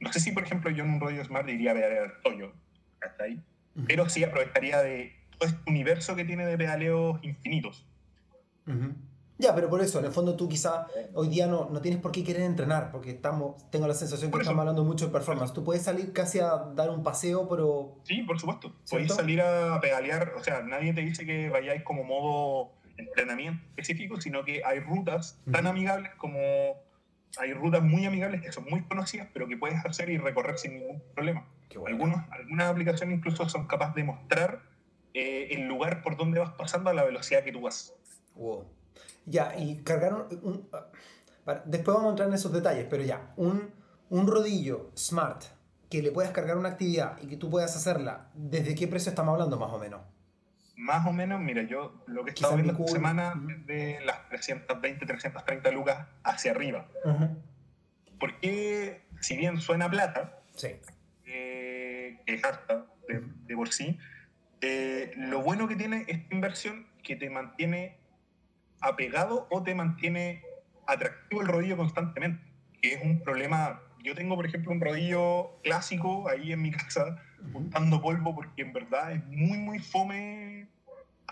[0.00, 2.52] No sé si, por ejemplo, yo en un rodillo Smart diría pedalear toyo,
[3.00, 3.40] hasta ahí.
[3.86, 7.86] Pero sí aprovecharía de todo este universo que tiene de pedaleos infinitos.
[9.38, 12.12] Ya, pero por eso, en el fondo tú quizá hoy día no, no tienes por
[12.12, 15.52] qué querer entrenar, porque estamos, tengo la sensación que estamos hablando mucho de performance.
[15.52, 17.96] Tú puedes salir casi a dar un paseo, pero...
[18.04, 18.72] Sí, por supuesto.
[18.90, 24.20] Puedes salir a pedalear, o sea, nadie te dice que vayáis como modo entrenamiento específico,
[24.20, 26.38] sino que hay rutas tan amigables como...
[27.38, 30.74] Hay rutas muy amigables que son muy conocidas, pero que puedes hacer y recorrer sin
[30.74, 31.46] ningún problema.
[31.86, 34.62] Algunos, algunas aplicaciones incluso son capaces de mostrar
[35.14, 37.94] eh, el lugar por donde vas pasando a la velocidad que tú vas.
[38.34, 38.66] Wow.
[39.24, 40.26] Ya, y cargaron.
[40.42, 43.70] Un, ah, después vamos a entrar en esos detalles, pero ya, un,
[44.10, 45.44] un rodillo smart
[45.88, 49.34] que le puedas cargar una actividad y que tú puedas hacerla, ¿desde qué precio estamos
[49.34, 50.00] hablando más o menos?
[50.76, 54.28] Más o menos, mira, yo lo que he estado viendo esta semana es de las
[54.28, 56.86] 320, 330 lucas hacia arriba.
[58.18, 60.68] Porque, si bien suena plata, sí.
[61.26, 63.98] eh, es harta de, de por sí,
[64.62, 67.96] eh, lo bueno que tiene esta inversión que te mantiene
[68.80, 70.44] apegado o te mantiene
[70.86, 72.42] atractivo el rodillo constantemente,
[72.80, 73.80] que es un problema.
[74.04, 77.16] Yo tengo, por ejemplo, un rodillo clásico ahí en mi casa,
[77.52, 80.61] juntando polvo, porque en verdad es muy, muy fome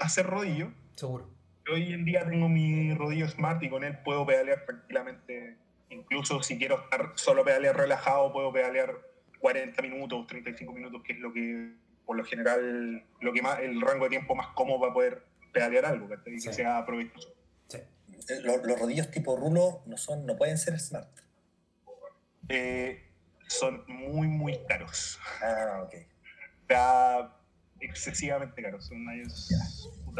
[0.00, 0.72] hacer rodillo.
[0.96, 1.30] Seguro.
[1.72, 5.56] Hoy en día tengo mi rodillo smart y con él puedo pedalear tranquilamente.
[5.90, 8.94] Incluso si quiero estar solo pedalear relajado, puedo pedalear
[9.40, 11.74] 40 minutos, 35 minutos, que es lo que,
[12.06, 15.86] por lo general, lo que más, el rango de tiempo más cómodo para poder pedalear
[15.86, 17.34] algo, que sea provechoso.
[17.72, 21.08] Eh, los, rodillos tipo rulo no, son, no pueden ser smart.
[22.48, 23.10] Eh,
[23.48, 25.18] son muy, muy caros.
[25.42, 25.94] Ah, ok.
[26.62, 27.39] Está
[27.80, 28.86] excesivamente caros.
[28.86, 29.04] Son,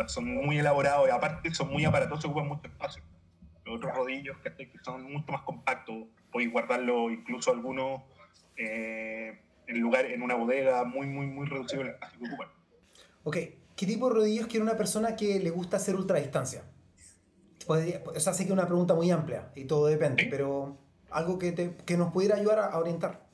[0.09, 3.03] son muy elaborados y aparte son muy aparatosos, ocupan mucho espacio.
[3.64, 8.03] Los otros rodillos que son mucho más compactos, podéis guardarlo incluso algunos
[8.57, 12.49] eh, en lugar en una bodega muy, muy, muy reducido el espacio que ocupan.
[13.23, 13.37] Ok,
[13.77, 16.64] ¿qué tipo de rodillos quiere una persona que le gusta hacer ultradistancia?
[17.66, 20.77] o sea, sé que es una pregunta muy amplia y todo depende, pero
[21.11, 23.30] algo que, te, que, nos pudiera ayudar a, orientar.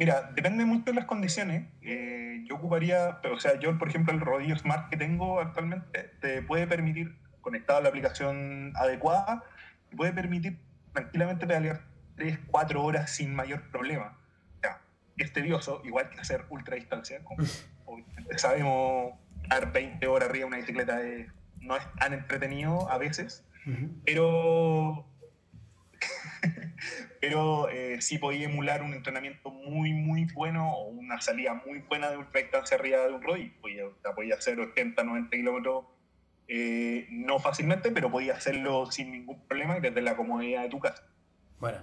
[0.00, 1.68] Mira, depende mucho de las condiciones.
[1.82, 6.40] Eh, yo ocuparía, o sea, yo por ejemplo el rodillo Smart que tengo actualmente te
[6.40, 9.44] puede permitir, conectado a la aplicación adecuada,
[9.90, 10.58] te puede permitir
[10.94, 11.82] tranquilamente pedalear
[12.16, 14.18] 3, 4 horas sin mayor problema.
[14.56, 14.80] O sea,
[15.18, 17.22] es tedioso, igual que hacer ultra distancia.
[17.22, 17.44] Como,
[18.36, 19.12] sabemos,
[19.50, 20.98] dar 20 horas arriba de una bicicleta
[21.60, 23.44] no es tan entretenido a veces,
[24.06, 25.06] pero,
[27.20, 32.10] pero eh, sí podía emular un entrenamiento muy, muy bueno o una salida muy buena
[32.10, 33.52] de ultra distancia arriba de un rodillo.
[33.60, 35.84] Podía, podía hacer 80, 90 kilómetros,
[36.48, 40.80] eh, no fácilmente, pero podía hacerlo sin ningún problema y desde la comodidad de tu
[40.80, 41.04] casa.
[41.58, 41.78] Bueno.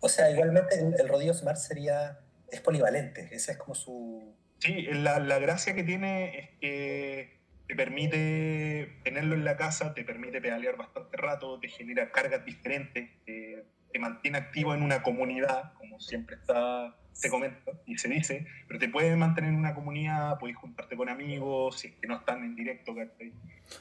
[0.00, 2.18] O sea, igualmente el, rodillo Smart sería,
[2.50, 4.34] es polivalente, esa es como su...
[4.58, 10.04] Sí, la, la gracia que tiene es que te permite tenerlo en la casa, te
[10.04, 13.64] permite pedalear bastante rato, te genera cargas diferentes, te,
[13.98, 18.88] mantiene activo en una comunidad, como siempre está, se comenta y se dice, pero te
[18.88, 22.56] puede mantener en una comunidad, puedes juntarte con amigos, si es que no están en
[22.56, 22.94] directo,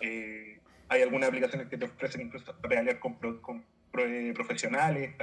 [0.01, 3.65] eh, hay algunas aplicaciones que te ofrecen incluso pedalear con, con
[3.99, 5.15] eh, profesionales,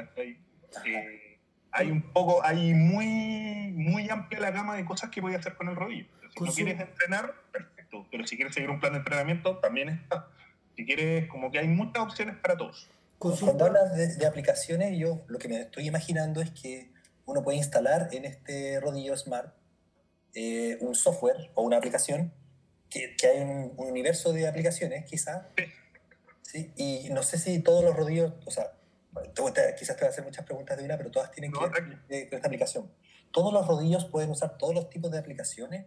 [0.84, 1.38] eh,
[1.70, 5.68] hay un poco, hay muy, muy amplia la gama de cosas que puedes hacer con
[5.68, 6.06] el rodillo.
[6.34, 7.78] Si no quieres entrenar, perfecto
[8.10, 10.28] pero si quieres seguir un plan de entrenamiento, también está.
[10.76, 12.88] Si quieres, como que hay muchas opciones para todos.
[13.18, 16.92] Cuando hablas de, aplicaciones, yo lo que me estoy imaginando es que
[17.26, 19.54] uno puede instalar en este rodillo Smart
[20.34, 22.32] eh, un software o una aplicación,
[22.88, 25.46] que, que hay un, universo de aplicaciones, quizás.
[26.42, 26.72] Sí.
[26.76, 28.72] Y no sé si todos los rodillos, o sea,
[29.78, 31.70] quizás te voy a hacer muchas preguntas de una, pero todas tienen que ver
[32.28, 32.90] con esta aplicación.
[33.32, 35.86] ¿Todos los rodillos pueden usar todos los tipos de aplicaciones?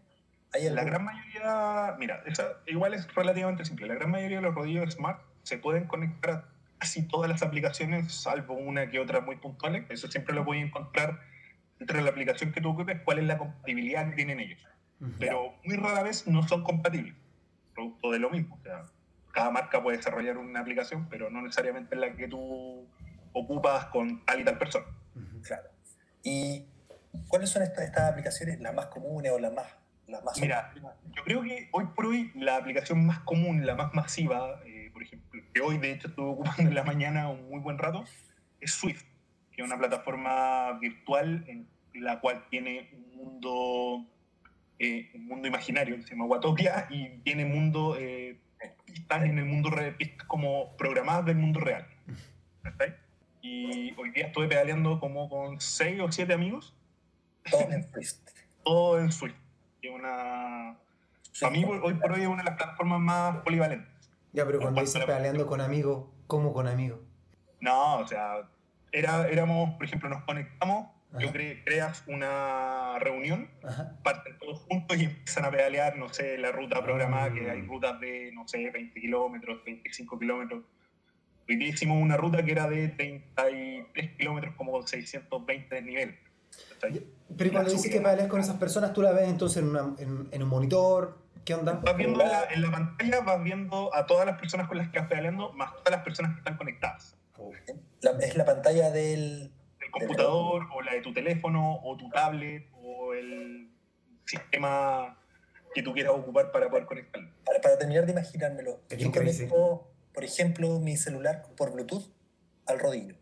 [0.54, 3.88] la gran mayoría, mira, esa igual es relativamente simple.
[3.88, 6.46] La gran mayoría de los rodillos Smart se pueden conectar a
[6.82, 9.86] casi todas las aplicaciones, salvo una que otra muy puntuales.
[9.90, 11.22] Eso siempre lo voy a encontrar
[11.80, 14.66] entre la aplicación que tú ocupes, cuál es la compatibilidad que tienen ellos.
[15.20, 17.14] Pero muy rara vez no son compatibles.
[17.76, 18.56] Producto de lo mismo.
[18.60, 18.82] O sea,
[19.32, 22.88] cada marca puede desarrollar una aplicación, pero no necesariamente la que tú
[23.32, 24.88] ocupas con tal y tal persona.
[25.44, 25.70] Claro.
[26.24, 26.66] ¿Y
[27.28, 29.68] cuáles son estas, estas aplicaciones, las más comunes o las más
[30.42, 30.74] Mira,
[31.16, 34.60] yo creo que hoy por hoy la aplicación más común, la más masiva,
[35.54, 38.06] que hoy de hecho estuve ocupando en la mañana un muy buen rato,
[38.60, 39.04] es Swift,
[39.52, 44.06] que es una plataforma virtual en la cual tiene un mundo,
[44.80, 48.38] eh, un mundo imaginario que se llama Watopia y tiene mundo, eh,
[48.86, 51.88] pistas en el mundo real, pistas como programadas del mundo real.
[53.42, 56.76] Y hoy día estuve pedaleando como con seis o siete amigos.
[57.50, 58.20] Todo en Swift.
[58.64, 59.36] Todo en Swift
[59.90, 60.78] una...
[61.40, 63.88] Para mí hoy por hoy es una de las plataformas más polivalentes.
[64.34, 67.00] Ya, pero cuando dices pedaleando con amigos, ¿cómo con amigos?
[67.60, 68.50] No, o sea,
[68.92, 70.88] era, éramos, por ejemplo, nos conectamos,
[71.20, 73.50] yo cre creas una reunión,
[74.04, 77.68] parten todos juntos y empiezan a pedalear, no sé, la ruta programada, que hay mm.
[77.68, 80.64] rutas de, no sé, 20 kilómetros, 25 kilómetros.
[81.50, 86.20] Hoy hicimos una ruta que era de 33 kilómetros, como 620 de nivel.
[87.38, 90.50] Pero cuando dices que pedaleas con esas personas, ¿tú la ves entonces en, en un
[90.50, 91.21] monitor?
[91.46, 91.74] ¿Qué onda?
[91.74, 94.90] Vas viendo en la, en la, pantalla, vas viendo a todas las personas con las
[94.90, 97.18] que vas pedaleando, más todas las personas que están conectadas
[98.20, 99.52] es la pantalla del...
[99.80, 103.70] El computador, o la de tu teléfono, o tu tablet, o el
[104.26, 105.18] sistema
[105.74, 107.30] que tú quieras ocupar para poder conectarlo.
[107.44, 112.14] Para, terminar de imaginármelo, yo conecto, por ejemplo, mi celular por Bluetooth
[112.68, 113.16] al rodillo.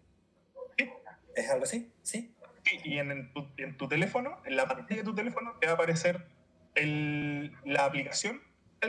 [0.77, 0.89] ¿Sí?
[1.36, 1.91] ¿Es algo así?
[2.03, 2.36] ¿Sí?
[2.65, 5.71] Sí, y en, tu, en tu teléfono, en la pantalla de tu teléfono, te va
[5.71, 6.27] a aparecer
[6.79, 8.41] el, la aplicación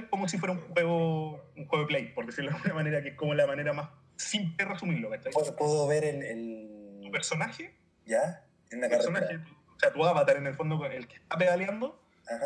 [0.09, 3.11] como si fuera un juego, un juego de Play, por decirlo de alguna manera, que
[3.11, 7.01] es como la manera más simple resumirlo, ¿Puedo, ¿Puedo, ver el, el...
[7.03, 7.75] ¿Tu personaje?
[8.05, 8.45] ¿Ya?
[8.71, 12.01] En una personaje, o sea, tu avatar en el fondo, el que está pedaleando,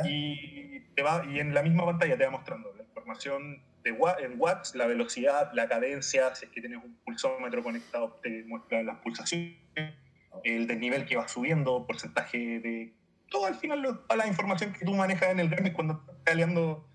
[0.04, 4.40] y, te va, y en la misma pantalla te va mostrando la información de en
[4.40, 8.98] watts, la velocidad, la cadencia, si es que tienes un pulsómetro conectado, te muestra las
[9.00, 9.59] pulsaciones,
[10.42, 12.94] el desnivel que va subiendo, porcentaje de...
[13.35, 16.88] Todo al final, toda la información que tú manejas en el Garmin cuando estás pedaleando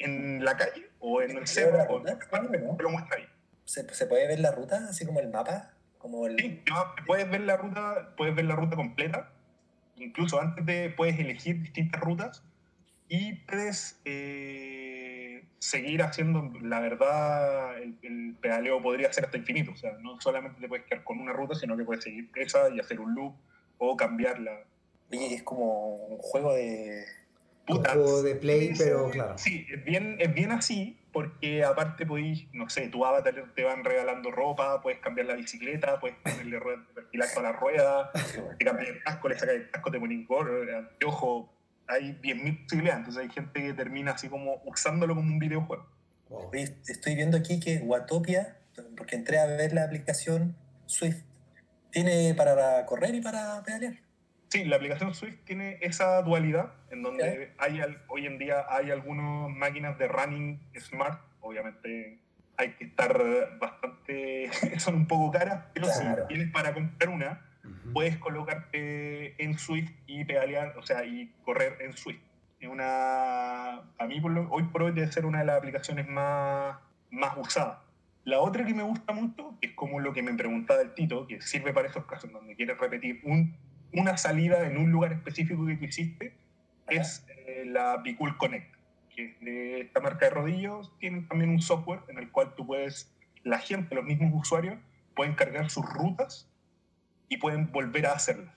[0.00, 3.28] en la calle o en el cerro, te lo muestra ahí.
[3.64, 5.70] ¿Se, ¿Se, puede ver la ruta, así como el mapa?
[5.98, 6.36] Como el...
[6.40, 6.64] Sí,
[7.06, 9.30] puedes ver la ruta, puedes ver la ruta completa.
[9.94, 12.42] Incluso antes de puedes elegir distintas rutas
[13.08, 19.70] y puedes eh, seguir haciendo, la verdad, el, pedaleo podría ser hasta infinito.
[19.70, 22.70] O sea, no solamente te puedes quedar con una ruta, sino que puedes seguir esa
[22.70, 23.36] y hacer un loop
[23.78, 24.64] o cambiarla.
[25.10, 27.04] Oye, es como un juego de...
[27.68, 29.38] un juego de play, pero claro.
[29.38, 33.84] Sí, es bien, es bien así, porque aparte podéis, no sé, tu avatar te van
[33.84, 38.10] regalando ropa, puedes cambiar la bicicleta, puedes ponerle ruedas vertical a la rueda,
[38.58, 40.64] te cambias el casco, le sacas el casco, te pones gorro,
[41.06, 41.52] ojo,
[41.86, 45.86] hay 10.000 posibilidades, entonces hay gente que termina así como usándolo como un videojuego.
[46.52, 48.58] Estoy viendo aquí que Watopia,
[48.96, 51.22] porque entré a ver la aplicación Swift,
[51.90, 54.05] tiene para correr y para pedalear.
[54.48, 59.50] Sí, la aplicación Swift tiene esa dualidad en donde hay, hoy en día hay algunas
[59.50, 62.20] máquinas de running smart, obviamente
[62.56, 67.42] hay que estar bastante, son un poco caras, pero si tienes para comprar una,
[67.92, 72.20] puedes colocarte en Swift y pedalear, o sea, y correr en Swift.
[72.60, 76.78] Es una, a mí hoy por hoy debe ser una de las aplicaciones más,
[77.10, 77.78] más usadas.
[78.24, 81.26] La otra que me gusta mucho, que es como lo que me preguntaba el Tito,
[81.26, 83.56] que sirve para esos casos donde quieres repetir un
[83.96, 86.34] una salida en un lugar específico que tú hiciste
[86.88, 88.74] es eh, la Bicool Connect,
[89.14, 90.96] que es de esta marca de rodillos.
[90.98, 93.10] Tienen también un software en el cual tú puedes,
[93.42, 94.78] la gente, los mismos usuarios,
[95.14, 96.48] pueden cargar sus rutas
[97.28, 98.54] y pueden volver a hacerlas.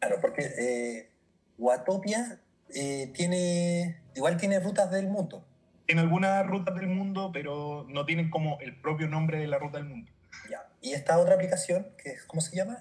[0.00, 1.10] Claro, porque eh,
[1.56, 2.40] Watopia
[2.74, 5.46] eh, tiene, igual tiene rutas del mundo.
[5.86, 9.78] Tiene algunas rutas del mundo, pero no tienen como el propio nombre de la ruta
[9.78, 10.10] del mundo.
[10.50, 10.66] Ya.
[10.80, 12.78] ¿Y esta otra aplicación, que ¿cómo se llama?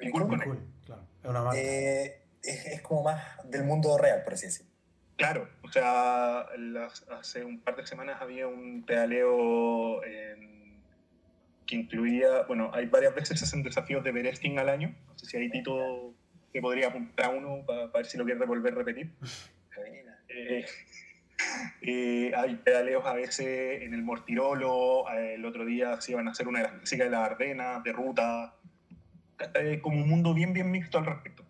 [0.00, 0.58] Bicool.
[1.54, 4.72] Eh, es, como más del mundo real, por así decirlo.
[5.16, 6.46] Claro, o sea,
[7.18, 10.00] hace un par de semanas había un pedaleo
[11.68, 14.94] que incluía, bueno, hay varias veces se hacen desafíos de Beresting al año.
[15.06, 16.14] No sé si hay Tito
[16.52, 19.12] que podría apuntar a uno para, ver si lo quiere volver a repetir.
[20.30, 20.66] Eh,
[21.82, 26.46] eh, hay pedaleos a veces en el Mortirolo, el otro día se iban a hacer
[26.46, 28.57] una de las clásicas de la Ardena, de ruta,
[29.54, 31.44] eh, como un mundo bien, bien mixto al respecto.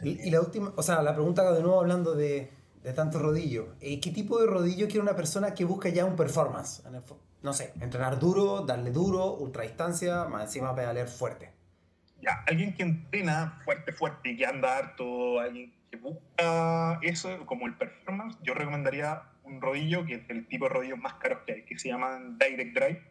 [0.00, 2.50] Y, la última, o sea, la pregunta de nuevo hablando de,
[2.82, 3.74] de tanto rodillo.
[3.80, 6.84] Eh, ¿Qué tipo de rodillo quiere una persona que busca ya un performance?
[7.42, 11.52] No sé, entrenar duro, darle duro, ultra distancia, más encima pedalear fuerte.
[12.20, 17.76] Ya, alguien que entrena fuerte, fuerte, que anda harto, alguien que busca eso como el
[17.76, 21.64] performance, yo recomendaría un rodillo que es el tipo de rodillos más caros que hay,
[21.64, 23.02] que se llaman Direct Drive,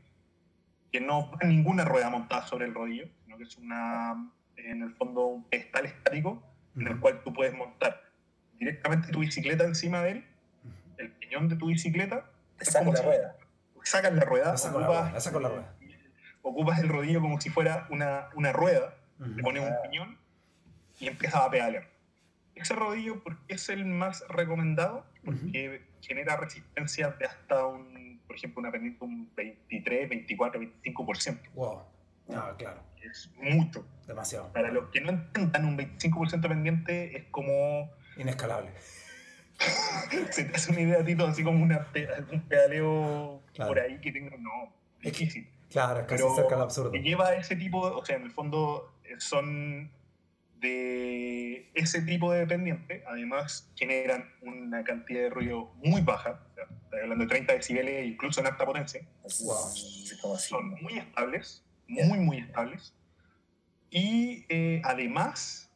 [0.92, 3.08] que no va ninguna rueda montada sobre el rodillo,
[3.38, 6.44] que es una, en el fondo un pedestal estático
[6.76, 8.04] en el cual tú puedes montar
[8.60, 10.26] directamente tu bicicleta encima de él,
[10.98, 12.26] el piñón de tu bicicleta.
[12.60, 13.36] Sacas la rueda.
[13.84, 15.76] Sacas la rueda, ocupas, la rueda.
[16.42, 20.18] ocupas el rodillo como si fuera una, una rueda, le pones un piñón
[21.00, 21.88] y empiezas a pedalear.
[22.56, 28.60] Ese rodillo porque es el más recomendado, porque genera resistencia de hasta un, por ejemplo,
[28.60, 31.40] una pendiente un 23, 24, 25%.
[31.54, 31.84] Wow.
[32.34, 33.86] Ah, claro es mucho.
[34.06, 34.52] Demasiado.
[34.54, 37.92] Para los que no entiendan, un 25% pendiente es como...
[38.18, 38.72] Inescalable.
[40.32, 41.88] se te hace una idea, Tito, así como una,
[42.32, 43.70] un pedaleo Claro.
[43.70, 44.38] por ahí que tengo.
[44.38, 45.50] No, difícil.
[45.70, 46.92] Claro, casi Pero cerca del absurdo.
[46.92, 49.92] que lleva ese tipo, o sea, en el fondo eh, son
[50.60, 56.64] de ese tipo de dependiente, además generan una cantidad de ruido muy baja, o sea,
[56.84, 59.02] estoy hablando de 30 decibeles incluso en alta potencia,
[59.44, 60.38] Wow.
[60.40, 61.67] Son muy estables.
[61.88, 62.94] Muy, muy estables,
[63.90, 65.72] y eh, además,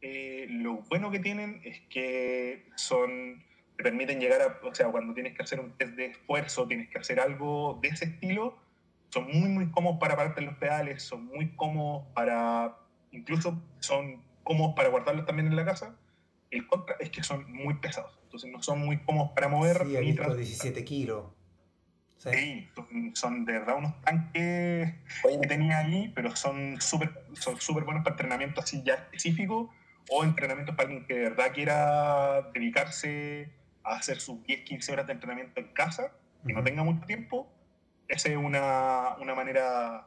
[0.00, 3.44] eh, lo bueno que tienen es que son,
[3.76, 6.88] te permiten llegar a, o sea, cuando tienes que hacer un test de esfuerzo, tienes
[6.88, 8.58] que hacer algo de ese estilo,
[9.10, 12.78] son muy, muy cómodos para pararte los pedales, son muy cómodos para,
[13.10, 15.96] incluso son cómodos para guardarlos también en la casa.
[16.50, 19.84] El contra es que son muy pesados, entonces no son muy cómodos para mover Sí,
[19.84, 20.36] ni visto transportar.
[20.36, 21.26] 17 kilos.
[22.22, 22.30] Sí.
[22.32, 24.94] Sí, son, son de verdad unos tanques
[25.24, 29.72] Oye, que tenía ahí, pero son súper son súper buenos para entrenamiento así ya específico
[30.08, 33.50] o entrenamientos para alguien que de verdad quiera dedicarse
[33.82, 36.12] a hacer sus 10, 15 horas de entrenamiento en casa
[36.46, 37.48] y no tenga mucho tiempo.
[38.06, 40.06] Esa es una, una manera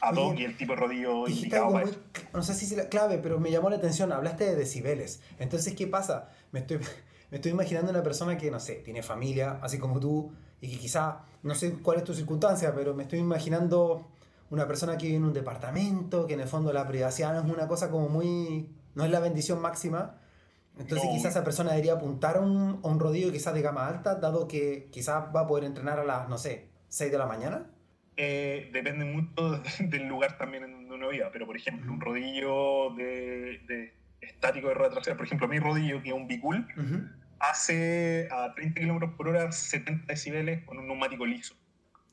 [0.00, 2.02] ad hoc y el tipo de rodillo indicado para muy, eso.
[2.34, 4.12] no sé si es la clave, pero me llamó la atención.
[4.12, 5.22] Hablaste de decibeles.
[5.38, 6.30] Entonces, ¿qué pasa?
[6.52, 6.78] Me estoy,
[7.30, 10.78] me estoy imaginando una persona que, no sé, tiene familia, así como tú, y que
[10.78, 14.08] quizá, no sé cuál es tu circunstancia, pero me estoy imaginando
[14.50, 17.54] una persona que vive en un departamento, que en el fondo la privacidad no es
[17.56, 20.16] una cosa como muy, no es la bendición máxima.
[20.78, 21.12] Entonces No.
[21.14, 24.48] quizás esa persona debería apuntar a un, a un rodillo quizás de gama alta, dado
[24.48, 27.66] que quizás va a poder entrenar a las, no sé, 6 de la mañana.
[28.16, 32.90] Eh, depende mucho del lugar también en donde uno viva, pero por ejemplo, un rodillo
[32.96, 37.02] de, de estático de rueda trasera, por ejemplo, mi rodillo, que es un bicul, Ujú.
[37.40, 41.54] Hace a 30 km por hora 70 decibeles con un neumático liso.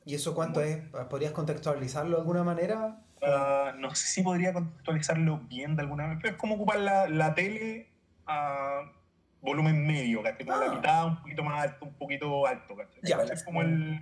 [0.04, 0.78] ¿Y eso cuánto es?
[1.10, 3.02] ¿Podrías contextualizarlo de alguna manera?
[3.22, 7.08] Ah, no sé si podría contextualizarlo bien de alguna manera, pero es como ocupar la,
[7.08, 7.90] la tele
[8.26, 8.90] a
[9.42, 10.46] volumen medio, ¿cachai?
[10.46, 10.66] Como Ah.
[10.66, 13.00] la mitad, un poquito más alto, un poquito alto, ¿cachai?
[13.02, 14.00] Ya, ese es como el,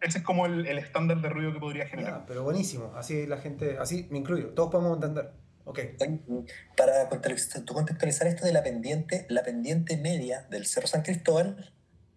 [0.00, 2.20] ese es como el, el estándar de ruido que podría generar.
[2.20, 2.92] Ya, pero buenísimo.
[2.96, 4.50] Así la gente, así me incluyo.
[4.54, 5.32] Todos podemos entender.
[5.64, 5.78] Ok.
[6.00, 6.20] Oye,
[6.76, 11.72] Para contextualizar esto de la pendiente, la pendiente media del Cerro San Cristóbal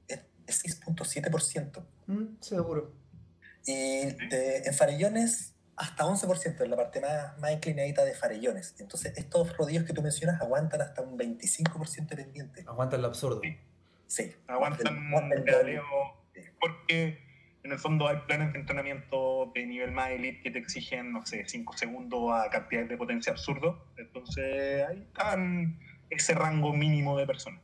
[0.08, 1.86] es es 6.7%.
[2.08, 2.94] Mm, seguro.
[3.66, 8.76] Y de- en farellones, hasta 11% en la parte más, más inclinadita de farellones.
[8.80, 12.64] Entonces, estos rodillos que tú mencionas aguantan hasta un 25% de pendiente.
[12.68, 13.40] Aguanta el absurdo.
[13.42, 13.58] Sí.
[14.06, 14.36] Sí.
[14.48, 15.84] aguantan Aguantan el pedaleo
[16.60, 17.23] porque
[17.64, 21.26] en el fondo hay planes de entrenamiento de nivel más elite que te exigen, no
[21.26, 23.86] sé, 5 segundos a cantidades de potencia absurdo.
[23.98, 27.62] Entonces ahí están ese rango mínimo de personas.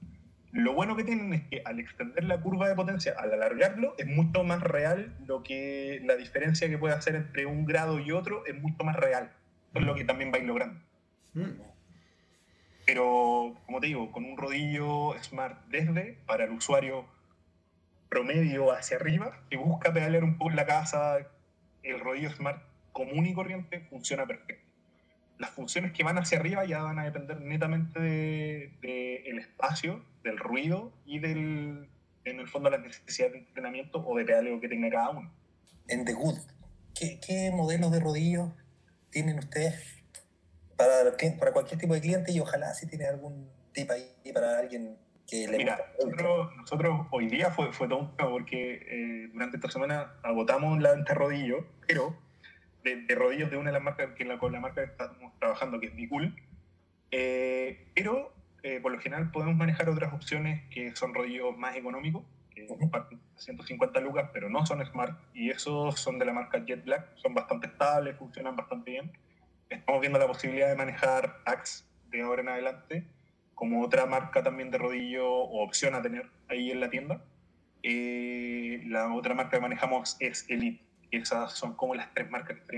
[0.51, 4.07] Lo bueno que tienen es que al extender la curva de potencia, al alargarlo, es
[4.07, 8.45] mucho más real lo que la diferencia que puede hacer entre un grado y otro
[8.45, 9.31] es mucho más real.
[9.69, 10.79] Eso es lo que también vais logrando.
[11.33, 11.61] Mm,
[12.85, 17.05] Pero, como te digo, con un rodillo Smart desde para el usuario
[18.09, 21.19] promedio hacia arriba, que busca pedalear un poco en la casa,
[21.83, 24.67] el rodillo Smart común y corriente funciona perfecto.
[25.37, 30.37] Las funciones que van hacia arriba ya van a depender netamente del de, espacio, del
[30.37, 31.87] ruido y del,
[32.25, 35.31] en el fondo, las necesidades de entrenamiento o de pedaleo que tenga cada uno.
[35.87, 36.39] En The Good,
[36.93, 38.51] ¿qué, qué modelos de rodillos
[39.11, 40.03] tienen ustedes
[40.75, 42.33] para, para cualquier tipo de cliente?
[42.33, 44.97] Y ojalá si tiene algún tip ahí para alguien
[45.29, 49.57] que le Mira, nosotros, nosotros hoy día fue, fue todo un tema porque eh, durante
[49.57, 52.15] esta semana agotamos la venta de rodillo, pero
[52.83, 55.33] de, de rodillos de una de las marcas, que la, con la marca que estamos
[55.39, 56.35] trabajando, que es Bicool,
[57.11, 62.23] eh, pero eh, por lo general podemos manejar otras opciones que son rodillos más económicos,
[62.49, 66.63] que parten de 150 lucas, pero no son smart, y esos son de la marca
[66.65, 69.11] Jet Black, son bastante estables, funcionan bastante bien.
[69.69, 73.05] Estamos viendo la posibilidad de manejar Axe de ahora en adelante,
[73.59, 77.21] como otra marca también de rodillo o opción a tener ahí en la tienda.
[77.83, 80.81] Eh, la otra marca que manejamos es Elite.
[81.11, 82.77] Esas son como las tres marcas que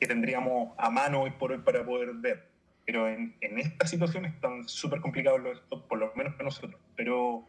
[0.00, 2.50] que tendríamos a mano hoy por hoy para poder ver.
[2.84, 6.80] Pero en, en esta situación están súper complicados los stocks, por lo menos para nosotros.
[6.96, 7.46] Pero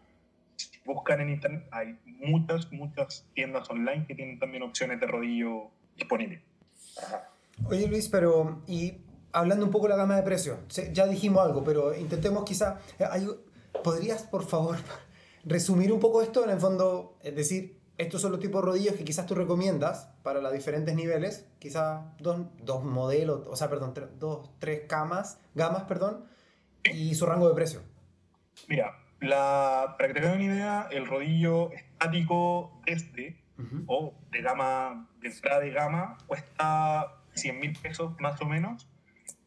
[0.55, 5.71] si buscan en internet, hay muchas, muchas tiendas online que tienen también opciones de rodillo
[5.95, 6.43] disponibles.
[7.65, 8.99] Oye Luis, pero y
[9.31, 10.57] hablando un poco de la gama de precios,
[10.93, 13.05] ya dijimos algo, pero intentemos quizá, eh,
[13.83, 14.77] ¿podrías por favor
[15.45, 17.17] resumir un poco esto en el fondo?
[17.21, 20.93] Es decir, estos son los tipos de rodillos que quizás tú recomiendas para los diferentes
[20.95, 26.25] niveles, quizás dos, dos modelos, o sea, perdón, dos, tres camas, gamas, perdón,
[26.83, 27.81] y su rango de precio.
[28.67, 32.79] Mira, la, para que te una idea, el rodillo estático
[33.57, 33.83] Ujú.
[33.87, 38.87] o de gama, de entrada de gama, cuesta 100 mil pesos más o menos.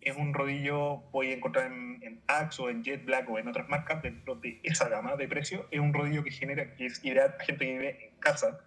[0.00, 3.48] Es un rodillo, voy a encontrar en, en Axe o en Jet Black o en
[3.48, 7.04] otras marcas dentro de esa gama de precio, es un rodillo que genera, que es
[7.04, 8.60] ideal para gente que vive en casa,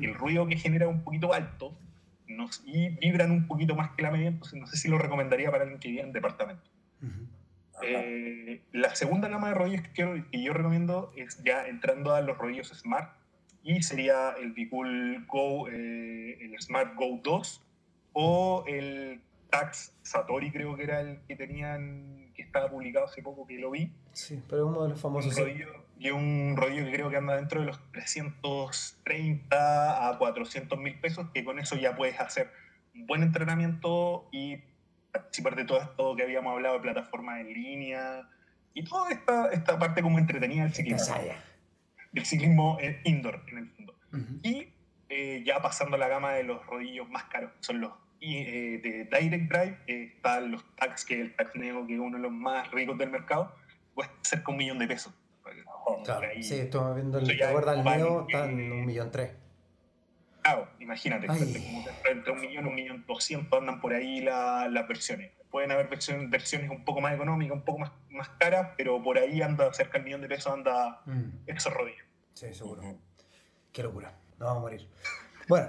[0.00, 1.76] el ruido que genera es un poquito alto
[2.28, 5.50] nos, y vibran un poquito más que la media, entonces no sé si lo recomendaría
[5.50, 6.70] para alguien que vive en departamento.
[7.82, 12.20] Eh, la segunda gama de rodillos que, quiero, que yo recomiendo es ya entrando a
[12.20, 13.12] los rodillos Smart
[13.62, 17.62] y sería el Bicool Go, eh, el Smart Go 2
[18.12, 19.20] o el
[19.54, 23.70] Tax Satori creo que era el que tenían, que estaba publicado hace poco que lo
[23.70, 23.92] vi.
[24.12, 25.36] Sí, pero es uno de los famosos.
[25.36, 30.76] Un rodillo, y un rodillo que creo que anda dentro de los 330 a 400
[30.78, 32.50] mil pesos, que con eso ya puedes hacer
[32.96, 34.56] un buen entrenamiento y
[35.12, 38.28] participar de todo esto que habíamos hablado de plataformas en línea
[38.74, 41.14] y toda esta, esta parte como entretenida del ciclismo.
[42.10, 43.94] Del ciclismo indoor, en el fondo.
[44.42, 44.72] Y
[45.08, 47.92] eh, ya pasando a la gama de los rodillos más caros, son los
[48.24, 52.16] eh, de Direct Drive, eh, están los tags, que el Tax Neo, que es uno
[52.16, 53.54] de los más ricos del mercado,
[53.94, 55.12] cuesta cerca de un millón de pesos.
[56.04, 59.32] Claro, sí, estoy viendo el que guarda el Neo, está en un millón tres.
[60.42, 65.32] Claro, imagínate, entre un millón, un millón doscientos andan por ahí la, las versiones.
[65.50, 69.16] Pueden haber versiones, versiones un poco más económicas, un poco más, más caras, pero por
[69.16, 71.44] ahí anda cerca del millón de pesos, anda mm.
[71.46, 72.04] esos rodillos.
[72.34, 72.82] Sí, seguro.
[73.72, 74.88] Qué locura, nos vamos a morir.
[75.48, 75.68] Bueno,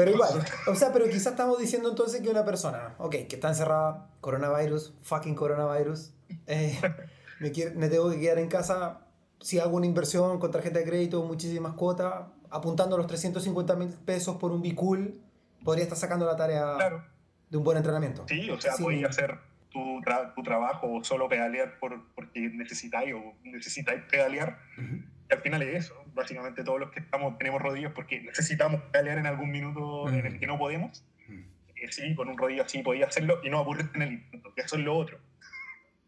[0.00, 3.48] pero igual, o sea, pero quizás estamos diciendo entonces que una persona, ok, que está
[3.48, 6.14] encerrada, coronavirus, fucking coronavirus,
[6.46, 6.80] eh,
[7.38, 9.00] me, me tengo que quedar en casa,
[9.40, 13.88] si hago una inversión con tarjeta de crédito, muchísimas cuotas, apuntando a los 350 mil
[13.88, 15.20] pesos por un Bicool,
[15.64, 16.78] podría estar sacando la tarea
[17.50, 18.24] de un buen entrenamiento.
[18.26, 19.04] Sí, o sea, sí.
[19.04, 19.38] hacer
[19.68, 20.00] tu,
[20.34, 24.60] tu, trabajo o solo pedalear por, porque necesitáis o necesitáis pedalear.
[24.78, 25.99] Y al final es eso.
[26.14, 30.38] Básicamente todos los que estamos tenemos rodillos porque necesitamos pedalear en algún minuto en el
[30.38, 31.04] que no podemos.
[31.80, 34.62] Eh, sí, con un rodillo así podía hacerlo y no aburrirte en el intento, que
[34.62, 35.18] eso es lo otro.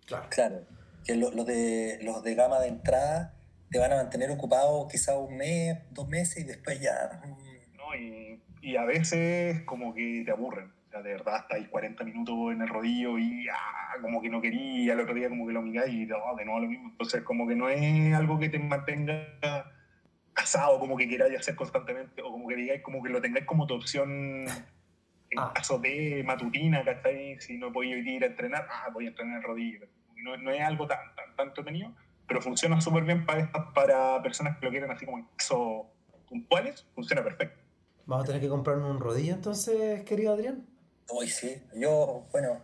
[0.06, 0.26] Claro.
[0.30, 0.66] Claro.
[1.04, 3.34] Que los de, los de gama de entrada
[3.70, 7.22] te van a mantener ocupado quizá un mes, dos meses y después ya...
[7.24, 7.76] Mm.
[7.76, 10.70] No, y, y, a veces como que te aburren.
[10.86, 14.42] O sea, de verdad, estáis 40 minutos en el rodillo y ah, como que no
[14.42, 16.90] quería, el otro día como que lo miráis y oh, de nuevo lo mismo.
[16.90, 19.72] Entonces como que no es algo que te mantenga
[20.32, 23.66] casado, como que queráis hacer constantemente, o como que digáis, como que lo tengáis como
[23.66, 24.44] tu opción
[25.30, 25.52] en ah.
[25.54, 27.40] caso de matutina, ¿cachai?
[27.40, 29.86] Si no podéis ir a entrenar, ah, voy a entrenar el rodillo.
[30.16, 31.92] No, no es algo tan, tan, tan entretenido
[32.32, 35.86] pero funciona súper bien para, para personas que lo quieren así como en caso
[36.28, 37.62] puntuales, funciona perfecto.
[38.06, 40.66] ¿Vamos a tener que comprar un rodillo entonces, querido Adrián?
[41.10, 42.58] Uy, sí, yo, bueno,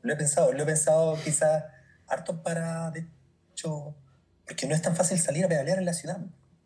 [0.00, 1.64] lo he pensado, lo he pensado quizás
[2.08, 3.06] harto para, de
[3.52, 3.94] hecho,
[4.46, 6.18] porque no es tan fácil salir a pedalear en la ciudad.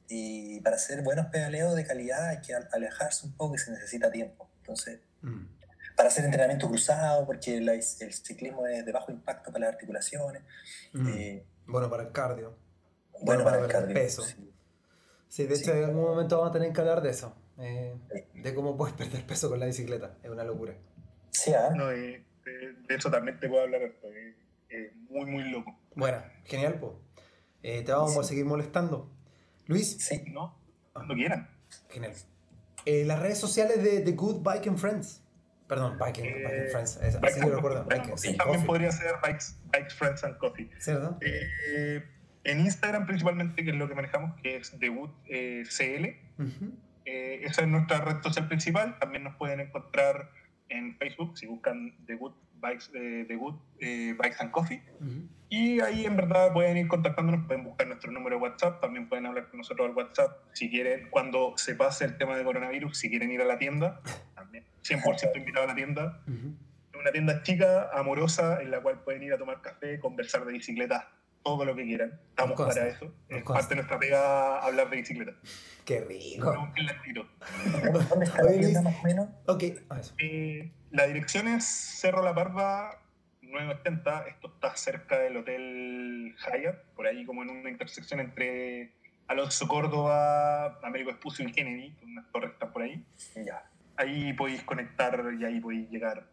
[0.09, 4.11] Y para hacer buenos pedaleos de calidad hay que alejarse un poco y se necesita
[4.11, 4.48] tiempo.
[4.61, 5.44] Entonces, mm.
[5.96, 10.42] para hacer entrenamiento cruzado, porque el, ciclismo es de bajo impacto para las articulaciones.
[10.92, 11.09] Mm.
[11.09, 12.56] Eh, bueno para el cardio.
[13.20, 14.22] Bueno, para, el cardio, peso.
[15.28, 15.46] Sí.
[15.46, 17.36] de hecho en algún momento vamos a tener que hablar de eso.
[17.59, 17.94] Eh,
[18.34, 20.16] de cómo puedes perder peso con la bicicleta.
[20.22, 20.74] Es una locura.
[21.30, 21.70] Sí, ¿ah?
[21.74, 22.24] no, de,
[22.88, 23.82] eso también te puedo hablar.
[23.82, 23.92] Es
[24.70, 25.78] eh, muy, muy loco.
[25.94, 26.92] Bueno, genial, pues.
[27.61, 29.11] te vamos a seguir molestando.
[29.68, 29.96] Luis.
[30.00, 30.58] Sí, no,
[30.92, 31.48] cuando quieran.
[31.88, 32.12] Genial.
[32.84, 35.22] las redes sociales de The Good Bike and Friends.
[35.68, 36.96] Perdón, Biking, eh, Friends.
[36.96, 37.86] así lo recuerdo.
[37.86, 40.70] también podría ser Bikes, Bikes, Friends and Coffee.
[40.78, 41.18] ¿Cierto?
[41.20, 42.02] Eh,
[42.44, 46.16] en Instagram principalmente, que es lo que manejamos, que es Debut eh, CL.
[47.04, 48.98] Eh, esa es nuestra red social principal.
[48.98, 50.30] También nos pueden encontrar
[50.70, 54.82] en Facebook si buscan Debut Bikes, Debut, Bikes and Coffee.
[55.50, 59.24] Y ahí en verdad pueden ir contactándonos, pueden buscar nuestro número de WhatsApp, también pueden
[59.24, 63.09] hablar con nosotros al WhatsApp si quieren, cuando se pase el tema de coronavirus, si
[63.09, 64.00] quieren ir a la tienda,
[64.34, 66.20] también 100% invitado a la tienda.
[66.98, 71.09] Una tienda chica, amorosa, en la cual pueden ir a tomar café, conversar de bicicleta,
[71.44, 72.20] todo lo que quieran.
[72.30, 73.14] Estamos para eso.
[73.28, 75.32] Es parte de nuestra pega hablar de bicicleta.
[75.84, 76.52] Qué rico.
[78.11, 79.28] ¿Dónde está la tienda más o menos?
[79.46, 79.62] Ok,
[80.18, 83.01] eh, la dirección es Cerro La Barba
[83.43, 84.28] 980.
[84.28, 88.93] Esto está cerca del Hotel Hyatt, por ahí como en una intersección entre
[89.26, 93.05] Alonso Córdoba, Américo Espucio y Kennedy, unas torres están por ahí.
[93.36, 93.64] Ya
[93.99, 96.26] ahí podéis conectar y ahí podéis llegar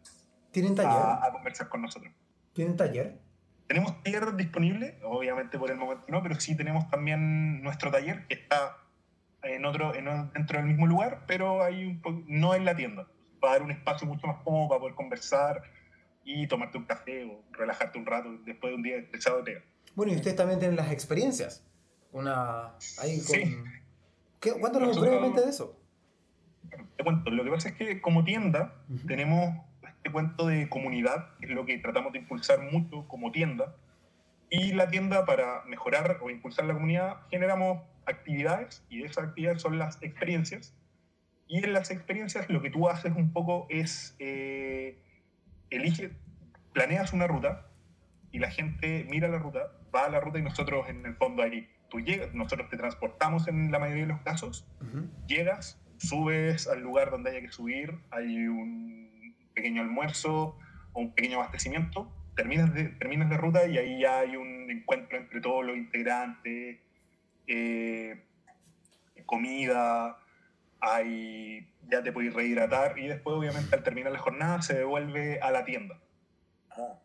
[0.52, 0.92] ¿Tienen taller?
[0.92, 2.10] A, conversar con nosotros.
[2.54, 3.18] ¿Tienen taller?
[3.66, 8.34] Tenemos taller disponible, obviamente por el momento no, pero sí tenemos también nuestro taller que
[8.34, 8.78] está
[9.42, 13.06] en otro, en, dentro del mismo lugar, pero hay no en la tienda.
[13.42, 15.62] Va a dar un espacio mucho más cómodo para poder conversar
[16.24, 19.62] y tomarte un café o relajarte un rato después de un día estresado de pega.
[19.94, 21.64] Bueno, y ustedes también tienen las experiencias.
[22.12, 22.74] Una.
[22.98, 23.36] Ahí con...
[23.36, 23.56] Sí.
[24.40, 25.76] ¿Qué, ¿Cuánto nos brevemente de eso?
[26.96, 28.74] te cuento, lo que pasa es que como tienda
[29.06, 29.54] tenemos
[29.86, 33.74] este cuento de comunidad, que es lo que tratamos de impulsar mucho como tienda.
[34.50, 39.78] Y la tienda, para mejorar o impulsar la comunidad, generamos actividades y esas actividades son
[39.78, 40.74] las experiencias.
[41.48, 44.98] Y en las experiencias lo que tú haces un poco es, eh,
[45.70, 46.12] elige,
[46.72, 47.68] planeas una ruta
[48.32, 51.42] y la gente mira la ruta, va a la ruta y nosotros en el fondo
[51.42, 54.68] ahí, tú llegas, nosotros te transportamos en la mayoría de los casos,
[55.26, 60.58] llegas, subes al lugar donde haya que subir, hay un pequeño almuerzo
[60.92, 65.16] o un pequeño abastecimiento, terminas de, terminas de ruta y ahí ya hay un encuentro
[65.16, 66.78] entre todos los integrantes,
[67.46, 68.24] eh,
[69.24, 70.18] comida,
[70.86, 75.50] hay, ya te puedes rehidratar y después obviamente al terminar la jornada se devuelve a
[75.50, 75.98] la tienda.
[76.70, 77.00] Ah.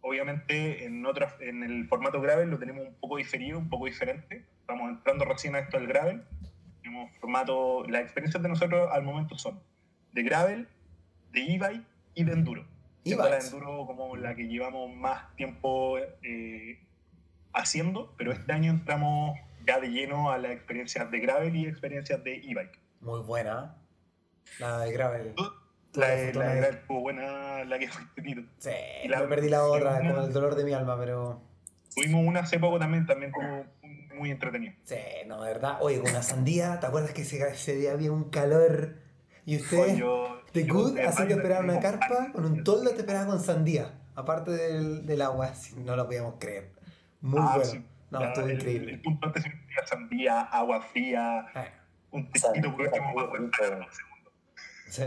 [0.00, 4.44] Obviamente en, otras, en el formato Gravel lo tenemos un poco diferido, un poco diferente.
[4.60, 6.24] Estamos entrando recién a esto del Gravel.
[6.82, 9.60] Tenemos formato, las experiencias de nosotros al momento son
[10.12, 10.68] de Gravel,
[11.32, 12.66] de e-bike y de Enduro.
[13.04, 16.80] E la Enduro como la que llevamos más tiempo eh,
[17.52, 22.22] haciendo, pero este año entramos ya de lleno a las experiencias de gravel y experiencias
[22.24, 22.81] de e-bike.
[23.02, 23.76] Muy buena.
[24.58, 25.34] La de gravel.
[25.94, 28.42] La de, la de gravel fue buena, la que fue tenido.
[28.58, 28.70] Sí,
[29.08, 31.42] la, perdí la otra con el dolor de mi alma, pero...
[31.94, 33.66] Tuvimos una hace poco también, también como
[34.16, 34.72] muy entretenido.
[34.84, 34.96] Sí,
[35.26, 35.78] no, de verdad.
[35.80, 38.96] Oye, con una sandía, ¿te acuerdas que ese, día había un calor?
[39.44, 40.02] Y ustedes,
[40.54, 44.52] de good, así que esperaban una carpa, con un toldo te esperaban con sandía, aparte
[44.52, 46.70] del, del agua, no lo podíamos creer.
[47.20, 47.84] Muy ah, bueno.
[48.10, 48.92] No, todo increíble.
[48.92, 49.44] El, punto antes
[49.86, 51.46] sandía, agua fría.
[52.12, 53.86] Un tecito por último para poder
[54.88, 55.04] Sí.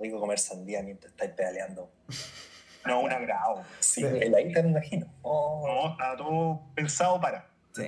[0.00, 1.90] Rico comer sandía mientras estáis pedaleando.
[2.86, 3.62] No, un agrado.
[3.80, 4.06] Sí, sí.
[4.06, 5.06] en la isla me imagino.
[5.22, 5.64] Oh.
[5.66, 7.48] No, está todo pensado para.
[7.72, 7.82] Sí.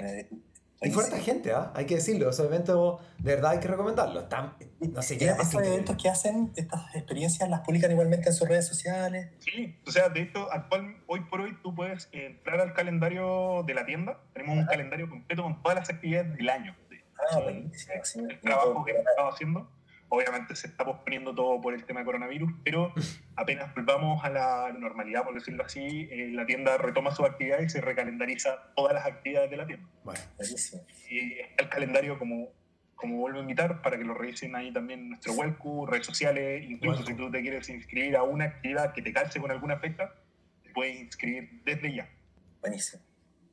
[0.83, 1.73] Y fuerte gente, ¿ah?
[1.75, 2.29] hay que decirlo.
[2.29, 4.25] Esos eventos, de verdad, hay que recomendarlos.
[4.25, 5.27] Están, no sé qué.
[5.27, 9.31] Estos eventos que hacen, estas experiencias, las publican igualmente en sus redes sociales.
[9.39, 13.75] Sí, o sea, de hecho, actual, hoy por hoy tú puedes entrar al calendario de
[13.75, 14.21] la tienda.
[14.35, 16.77] Tenemos un calendario completo con todas las actividades del año.
[17.19, 18.29] Ah, buenísimo.
[18.29, 19.71] El trabajo que hemos estado haciendo.
[20.09, 22.93] Obviamente se está posponiendo todo por el tema de coronavirus, pero
[23.37, 27.69] apenas volvamos a la normalidad, por decirlo así, eh, la tienda retoma su actividad y
[27.69, 29.89] se recalendariza todas las actividades de la tienda.
[30.05, 30.21] Bueno,
[31.11, 32.53] Y está el calendario como,
[32.95, 36.65] como vuelvo a invitar para que lo revisen ahí también en nuestro webcu, redes sociales,
[36.69, 40.13] incluso si tú te quieres inscribir a una actividad que te calce con alguna fecha,
[40.63, 42.09] te puedes inscribir desde ya.
[42.61, 43.03] Buenísimo.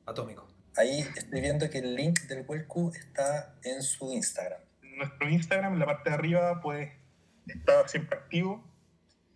[0.06, 0.53] Atómico.
[0.76, 4.60] Ahí estoy viendo que el link del webcu está en su Instagram
[4.96, 6.90] nuestro Instagram, en la parte de arriba, pues
[7.46, 8.64] está siempre activo.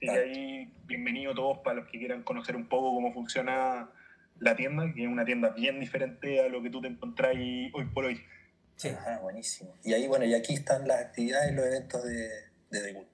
[0.01, 3.91] Y ahí, bienvenido todos para los que quieran conocer un poco cómo funciona
[4.39, 7.85] la tienda, que es una tienda bien diferente a lo que tú te encontrás hoy
[7.93, 8.21] por hoy.
[8.77, 8.91] Sí.
[9.23, 9.75] buenísimo.
[9.83, 12.29] Y ahí, bueno, y aquí están las actividades, los eventos de,
[12.71, 13.07] de The Good.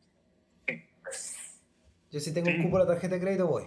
[2.11, 3.64] Yo si tengo un cupo la tarjeta de crédito, voy.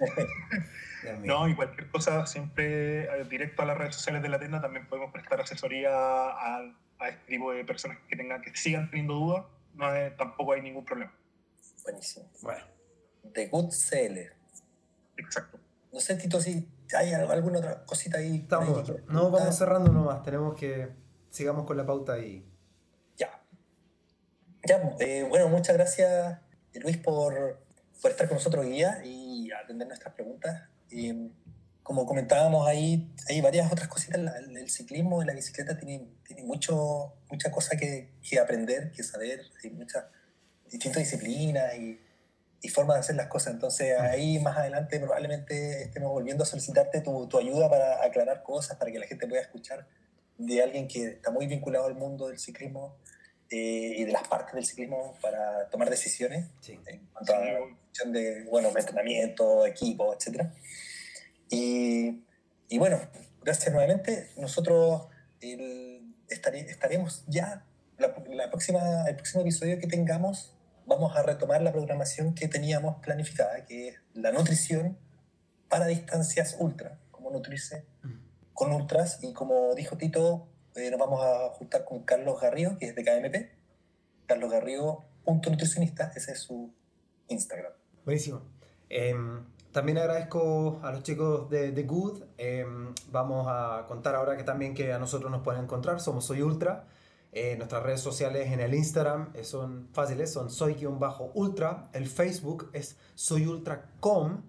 [1.22, 4.86] no, y cualquier cosa, siempre eh, directo a las redes sociales de la tienda, también
[4.86, 6.62] podemos prestar asesoría a
[6.98, 9.44] a este tipo de personas que tengan que sigan teniendo dudas,
[9.74, 9.86] no
[10.16, 11.12] tampoco hay ningún problema.
[11.82, 12.30] Buenísimo.
[12.42, 12.64] Bueno.
[13.32, 14.18] The Good CL.
[15.16, 15.58] Exacto.
[15.92, 18.36] No sé, Tito, si hay alguna otra cosita ahí.
[18.36, 20.22] Estamos, no, vamos cerrando nomás.
[20.22, 20.90] Tenemos que
[21.30, 22.46] sigamos con la pauta y.
[23.16, 23.40] Ya.
[24.66, 26.40] Ya, eh, bueno, muchas gracias,
[26.74, 27.60] Luis, por,
[28.00, 30.68] por estar con nosotros hoy día y atender nuestras preguntas.
[30.94, 31.30] Y,
[31.84, 34.18] como comentábamos ahí, hay varias otras cositas.
[34.18, 39.42] El, ciclismo y la bicicleta tiene, tiene mucho, mucha cosa que, que, aprender, que saber.
[39.62, 40.04] Hay muchas
[40.70, 42.00] distintas disciplinas y,
[42.62, 43.52] y, formas de hacer las cosas.
[43.52, 48.78] Entonces, ahí más adelante probablemente estemos volviendo a solicitarte tu, tu ayuda para aclarar cosas,
[48.78, 49.86] para que la gente pueda escuchar
[50.38, 52.96] de alguien que está muy vinculado al mundo del ciclismo
[53.50, 58.10] eh, y de las partes del ciclismo para tomar decisiones en cuanto a la cuestión
[58.10, 60.50] de bueno, entrenamiento, equipo, etcétera.
[61.54, 62.24] Y,
[62.68, 62.98] y bueno,
[63.42, 64.30] gracias nuevamente.
[64.36, 65.02] Nosotros
[66.28, 67.64] estaremos ya,
[67.98, 70.52] la, próxima, el próximo episodio que tengamos,
[70.86, 74.98] vamos a retomar la programación que teníamos planificada, que es la nutrición
[75.68, 77.84] para distancias ultra, cómo nutrirse
[78.52, 79.20] con ultras.
[79.22, 83.04] Y como dijo Tito, eh, nos vamos a juntar con Carlos Garrido, que es de
[83.04, 83.50] KMP.
[84.26, 86.72] Carlos Garrido, punto nutricionista, ese es su
[87.28, 87.72] Instagram.
[88.04, 88.42] Buenísimo.
[88.88, 89.44] Em,
[89.74, 92.22] también agradezco a los chicos de The Good.
[92.38, 96.00] Em, vamos a contar ahora que también que a nosotros nos pueden encontrar.
[96.00, 96.86] Somos Soy Ultra.
[97.32, 101.90] Eh, nuestras redes sociales en el Instagram eh, son fáciles, son soy-ultra.
[101.92, 104.42] El Facebook es soyultracom.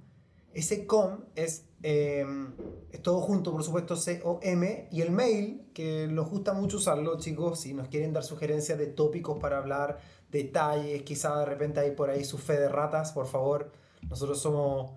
[0.54, 2.54] Ese com es, em,
[2.92, 4.90] es todo junto, por supuesto, C-O-M.
[4.92, 8.86] Y el mail, que nos gusta mucho usarlo, chicos, si nos quieren dar sugerencias de
[8.86, 9.98] tópicos para hablar,
[10.30, 13.72] detalles, quizá de repente hay por ahí su fe de ratas, por favor
[14.08, 14.92] Nosotros somos,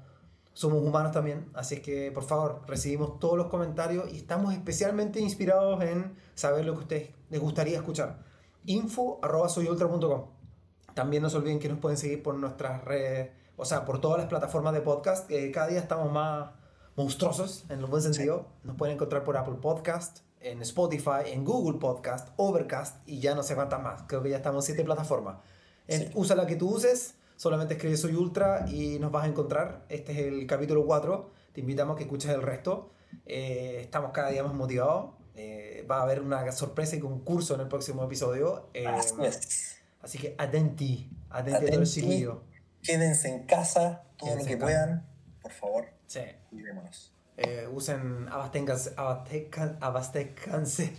[0.58, 5.20] somos humanos también, así es que por favor recibimos todos los comentarios y estamos especialmente
[5.20, 8.24] inspirados en saber lo que a ustedes les gustaría escuchar.
[8.64, 10.24] info arroba soyultra.com.
[10.94, 14.18] También no se olviden que nos pueden seguir por nuestras redes, o sea, por todas
[14.18, 15.28] las plataformas de podcast.
[15.28, 16.50] que cada día estamos más
[16.96, 18.48] monstruosos en el buen sentido.
[18.64, 23.44] Nos pueden encontrar por Apple Podcast, en Spotify, en Google Podcast, Overcast y ya no
[23.44, 24.02] sé cuántas más.
[24.08, 25.36] Creo que ya estamos en siete plataformas.
[25.86, 29.86] En, Usa la que tú uses, solamente escribe Soy Ultra y nos vas a encontrar.
[29.88, 31.30] Este es el capítulo 4.
[31.52, 32.90] Te invitamos a que escuches el resto.
[33.24, 35.14] Eh, estamos cada día más motivados.
[35.36, 38.68] Eh, va a haber una sorpresa y concurso en el próximo episodio.
[38.74, 38.86] Eh,
[40.02, 42.42] así, que atenti, atenti, a todo el chiquillo.
[42.82, 45.06] Quédense en casa todo lo que puedan,
[45.40, 45.86] por favor.
[46.06, 46.20] Sí.
[46.50, 47.14] Cuidémonos.
[47.36, 48.94] Eh, usen abastécanse,
[49.80, 50.92] abastécanse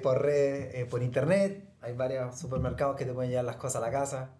[0.00, 1.68] por, red, eh, por internet.
[1.80, 4.30] Hay varios supermercados que te pueden llevar las cosas a la casa.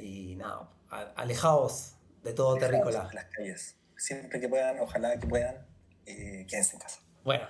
[0.00, 0.68] Y nada,
[1.16, 3.10] alejaos de todo terrícola.
[3.12, 3.76] las calles.
[3.96, 5.66] Siempre que puedan, ojalá que puedan,
[6.06, 7.00] eh, quédense en casa.
[7.24, 7.46] Bueno,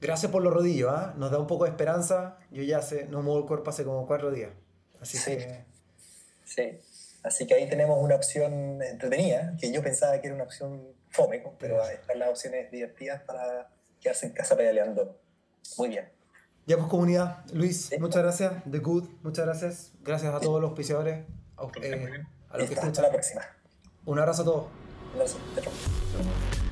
[0.00, 1.14] gracias por los rodillos, ¿ah?
[1.16, 2.38] nos da un poco de esperanza.
[2.50, 4.50] Yo ya sé, no muevo el cuerpo hace como cuatro días.
[5.00, 5.36] Así sí.
[5.36, 5.64] que.
[6.44, 6.80] Sí.
[7.22, 11.42] Así que ahí tenemos una opción entretenida, que yo pensaba que era una opción fome,
[11.58, 13.68] pero están las opciones divertidas para
[14.00, 15.20] quedarse en casa pedaleando.
[15.76, 16.08] Muy bien.
[16.68, 18.62] Ya pues comunidad, Luis, muchas gracias.
[18.70, 19.92] The Good, muchas gracias.
[20.04, 21.24] Gracias a todos los auspiciadores,
[21.56, 22.90] a, eh, a los que escuchan.
[22.90, 23.40] Hasta la próxima.
[24.04, 24.66] Un abrazo a todos.
[25.14, 26.67] Un abrazo.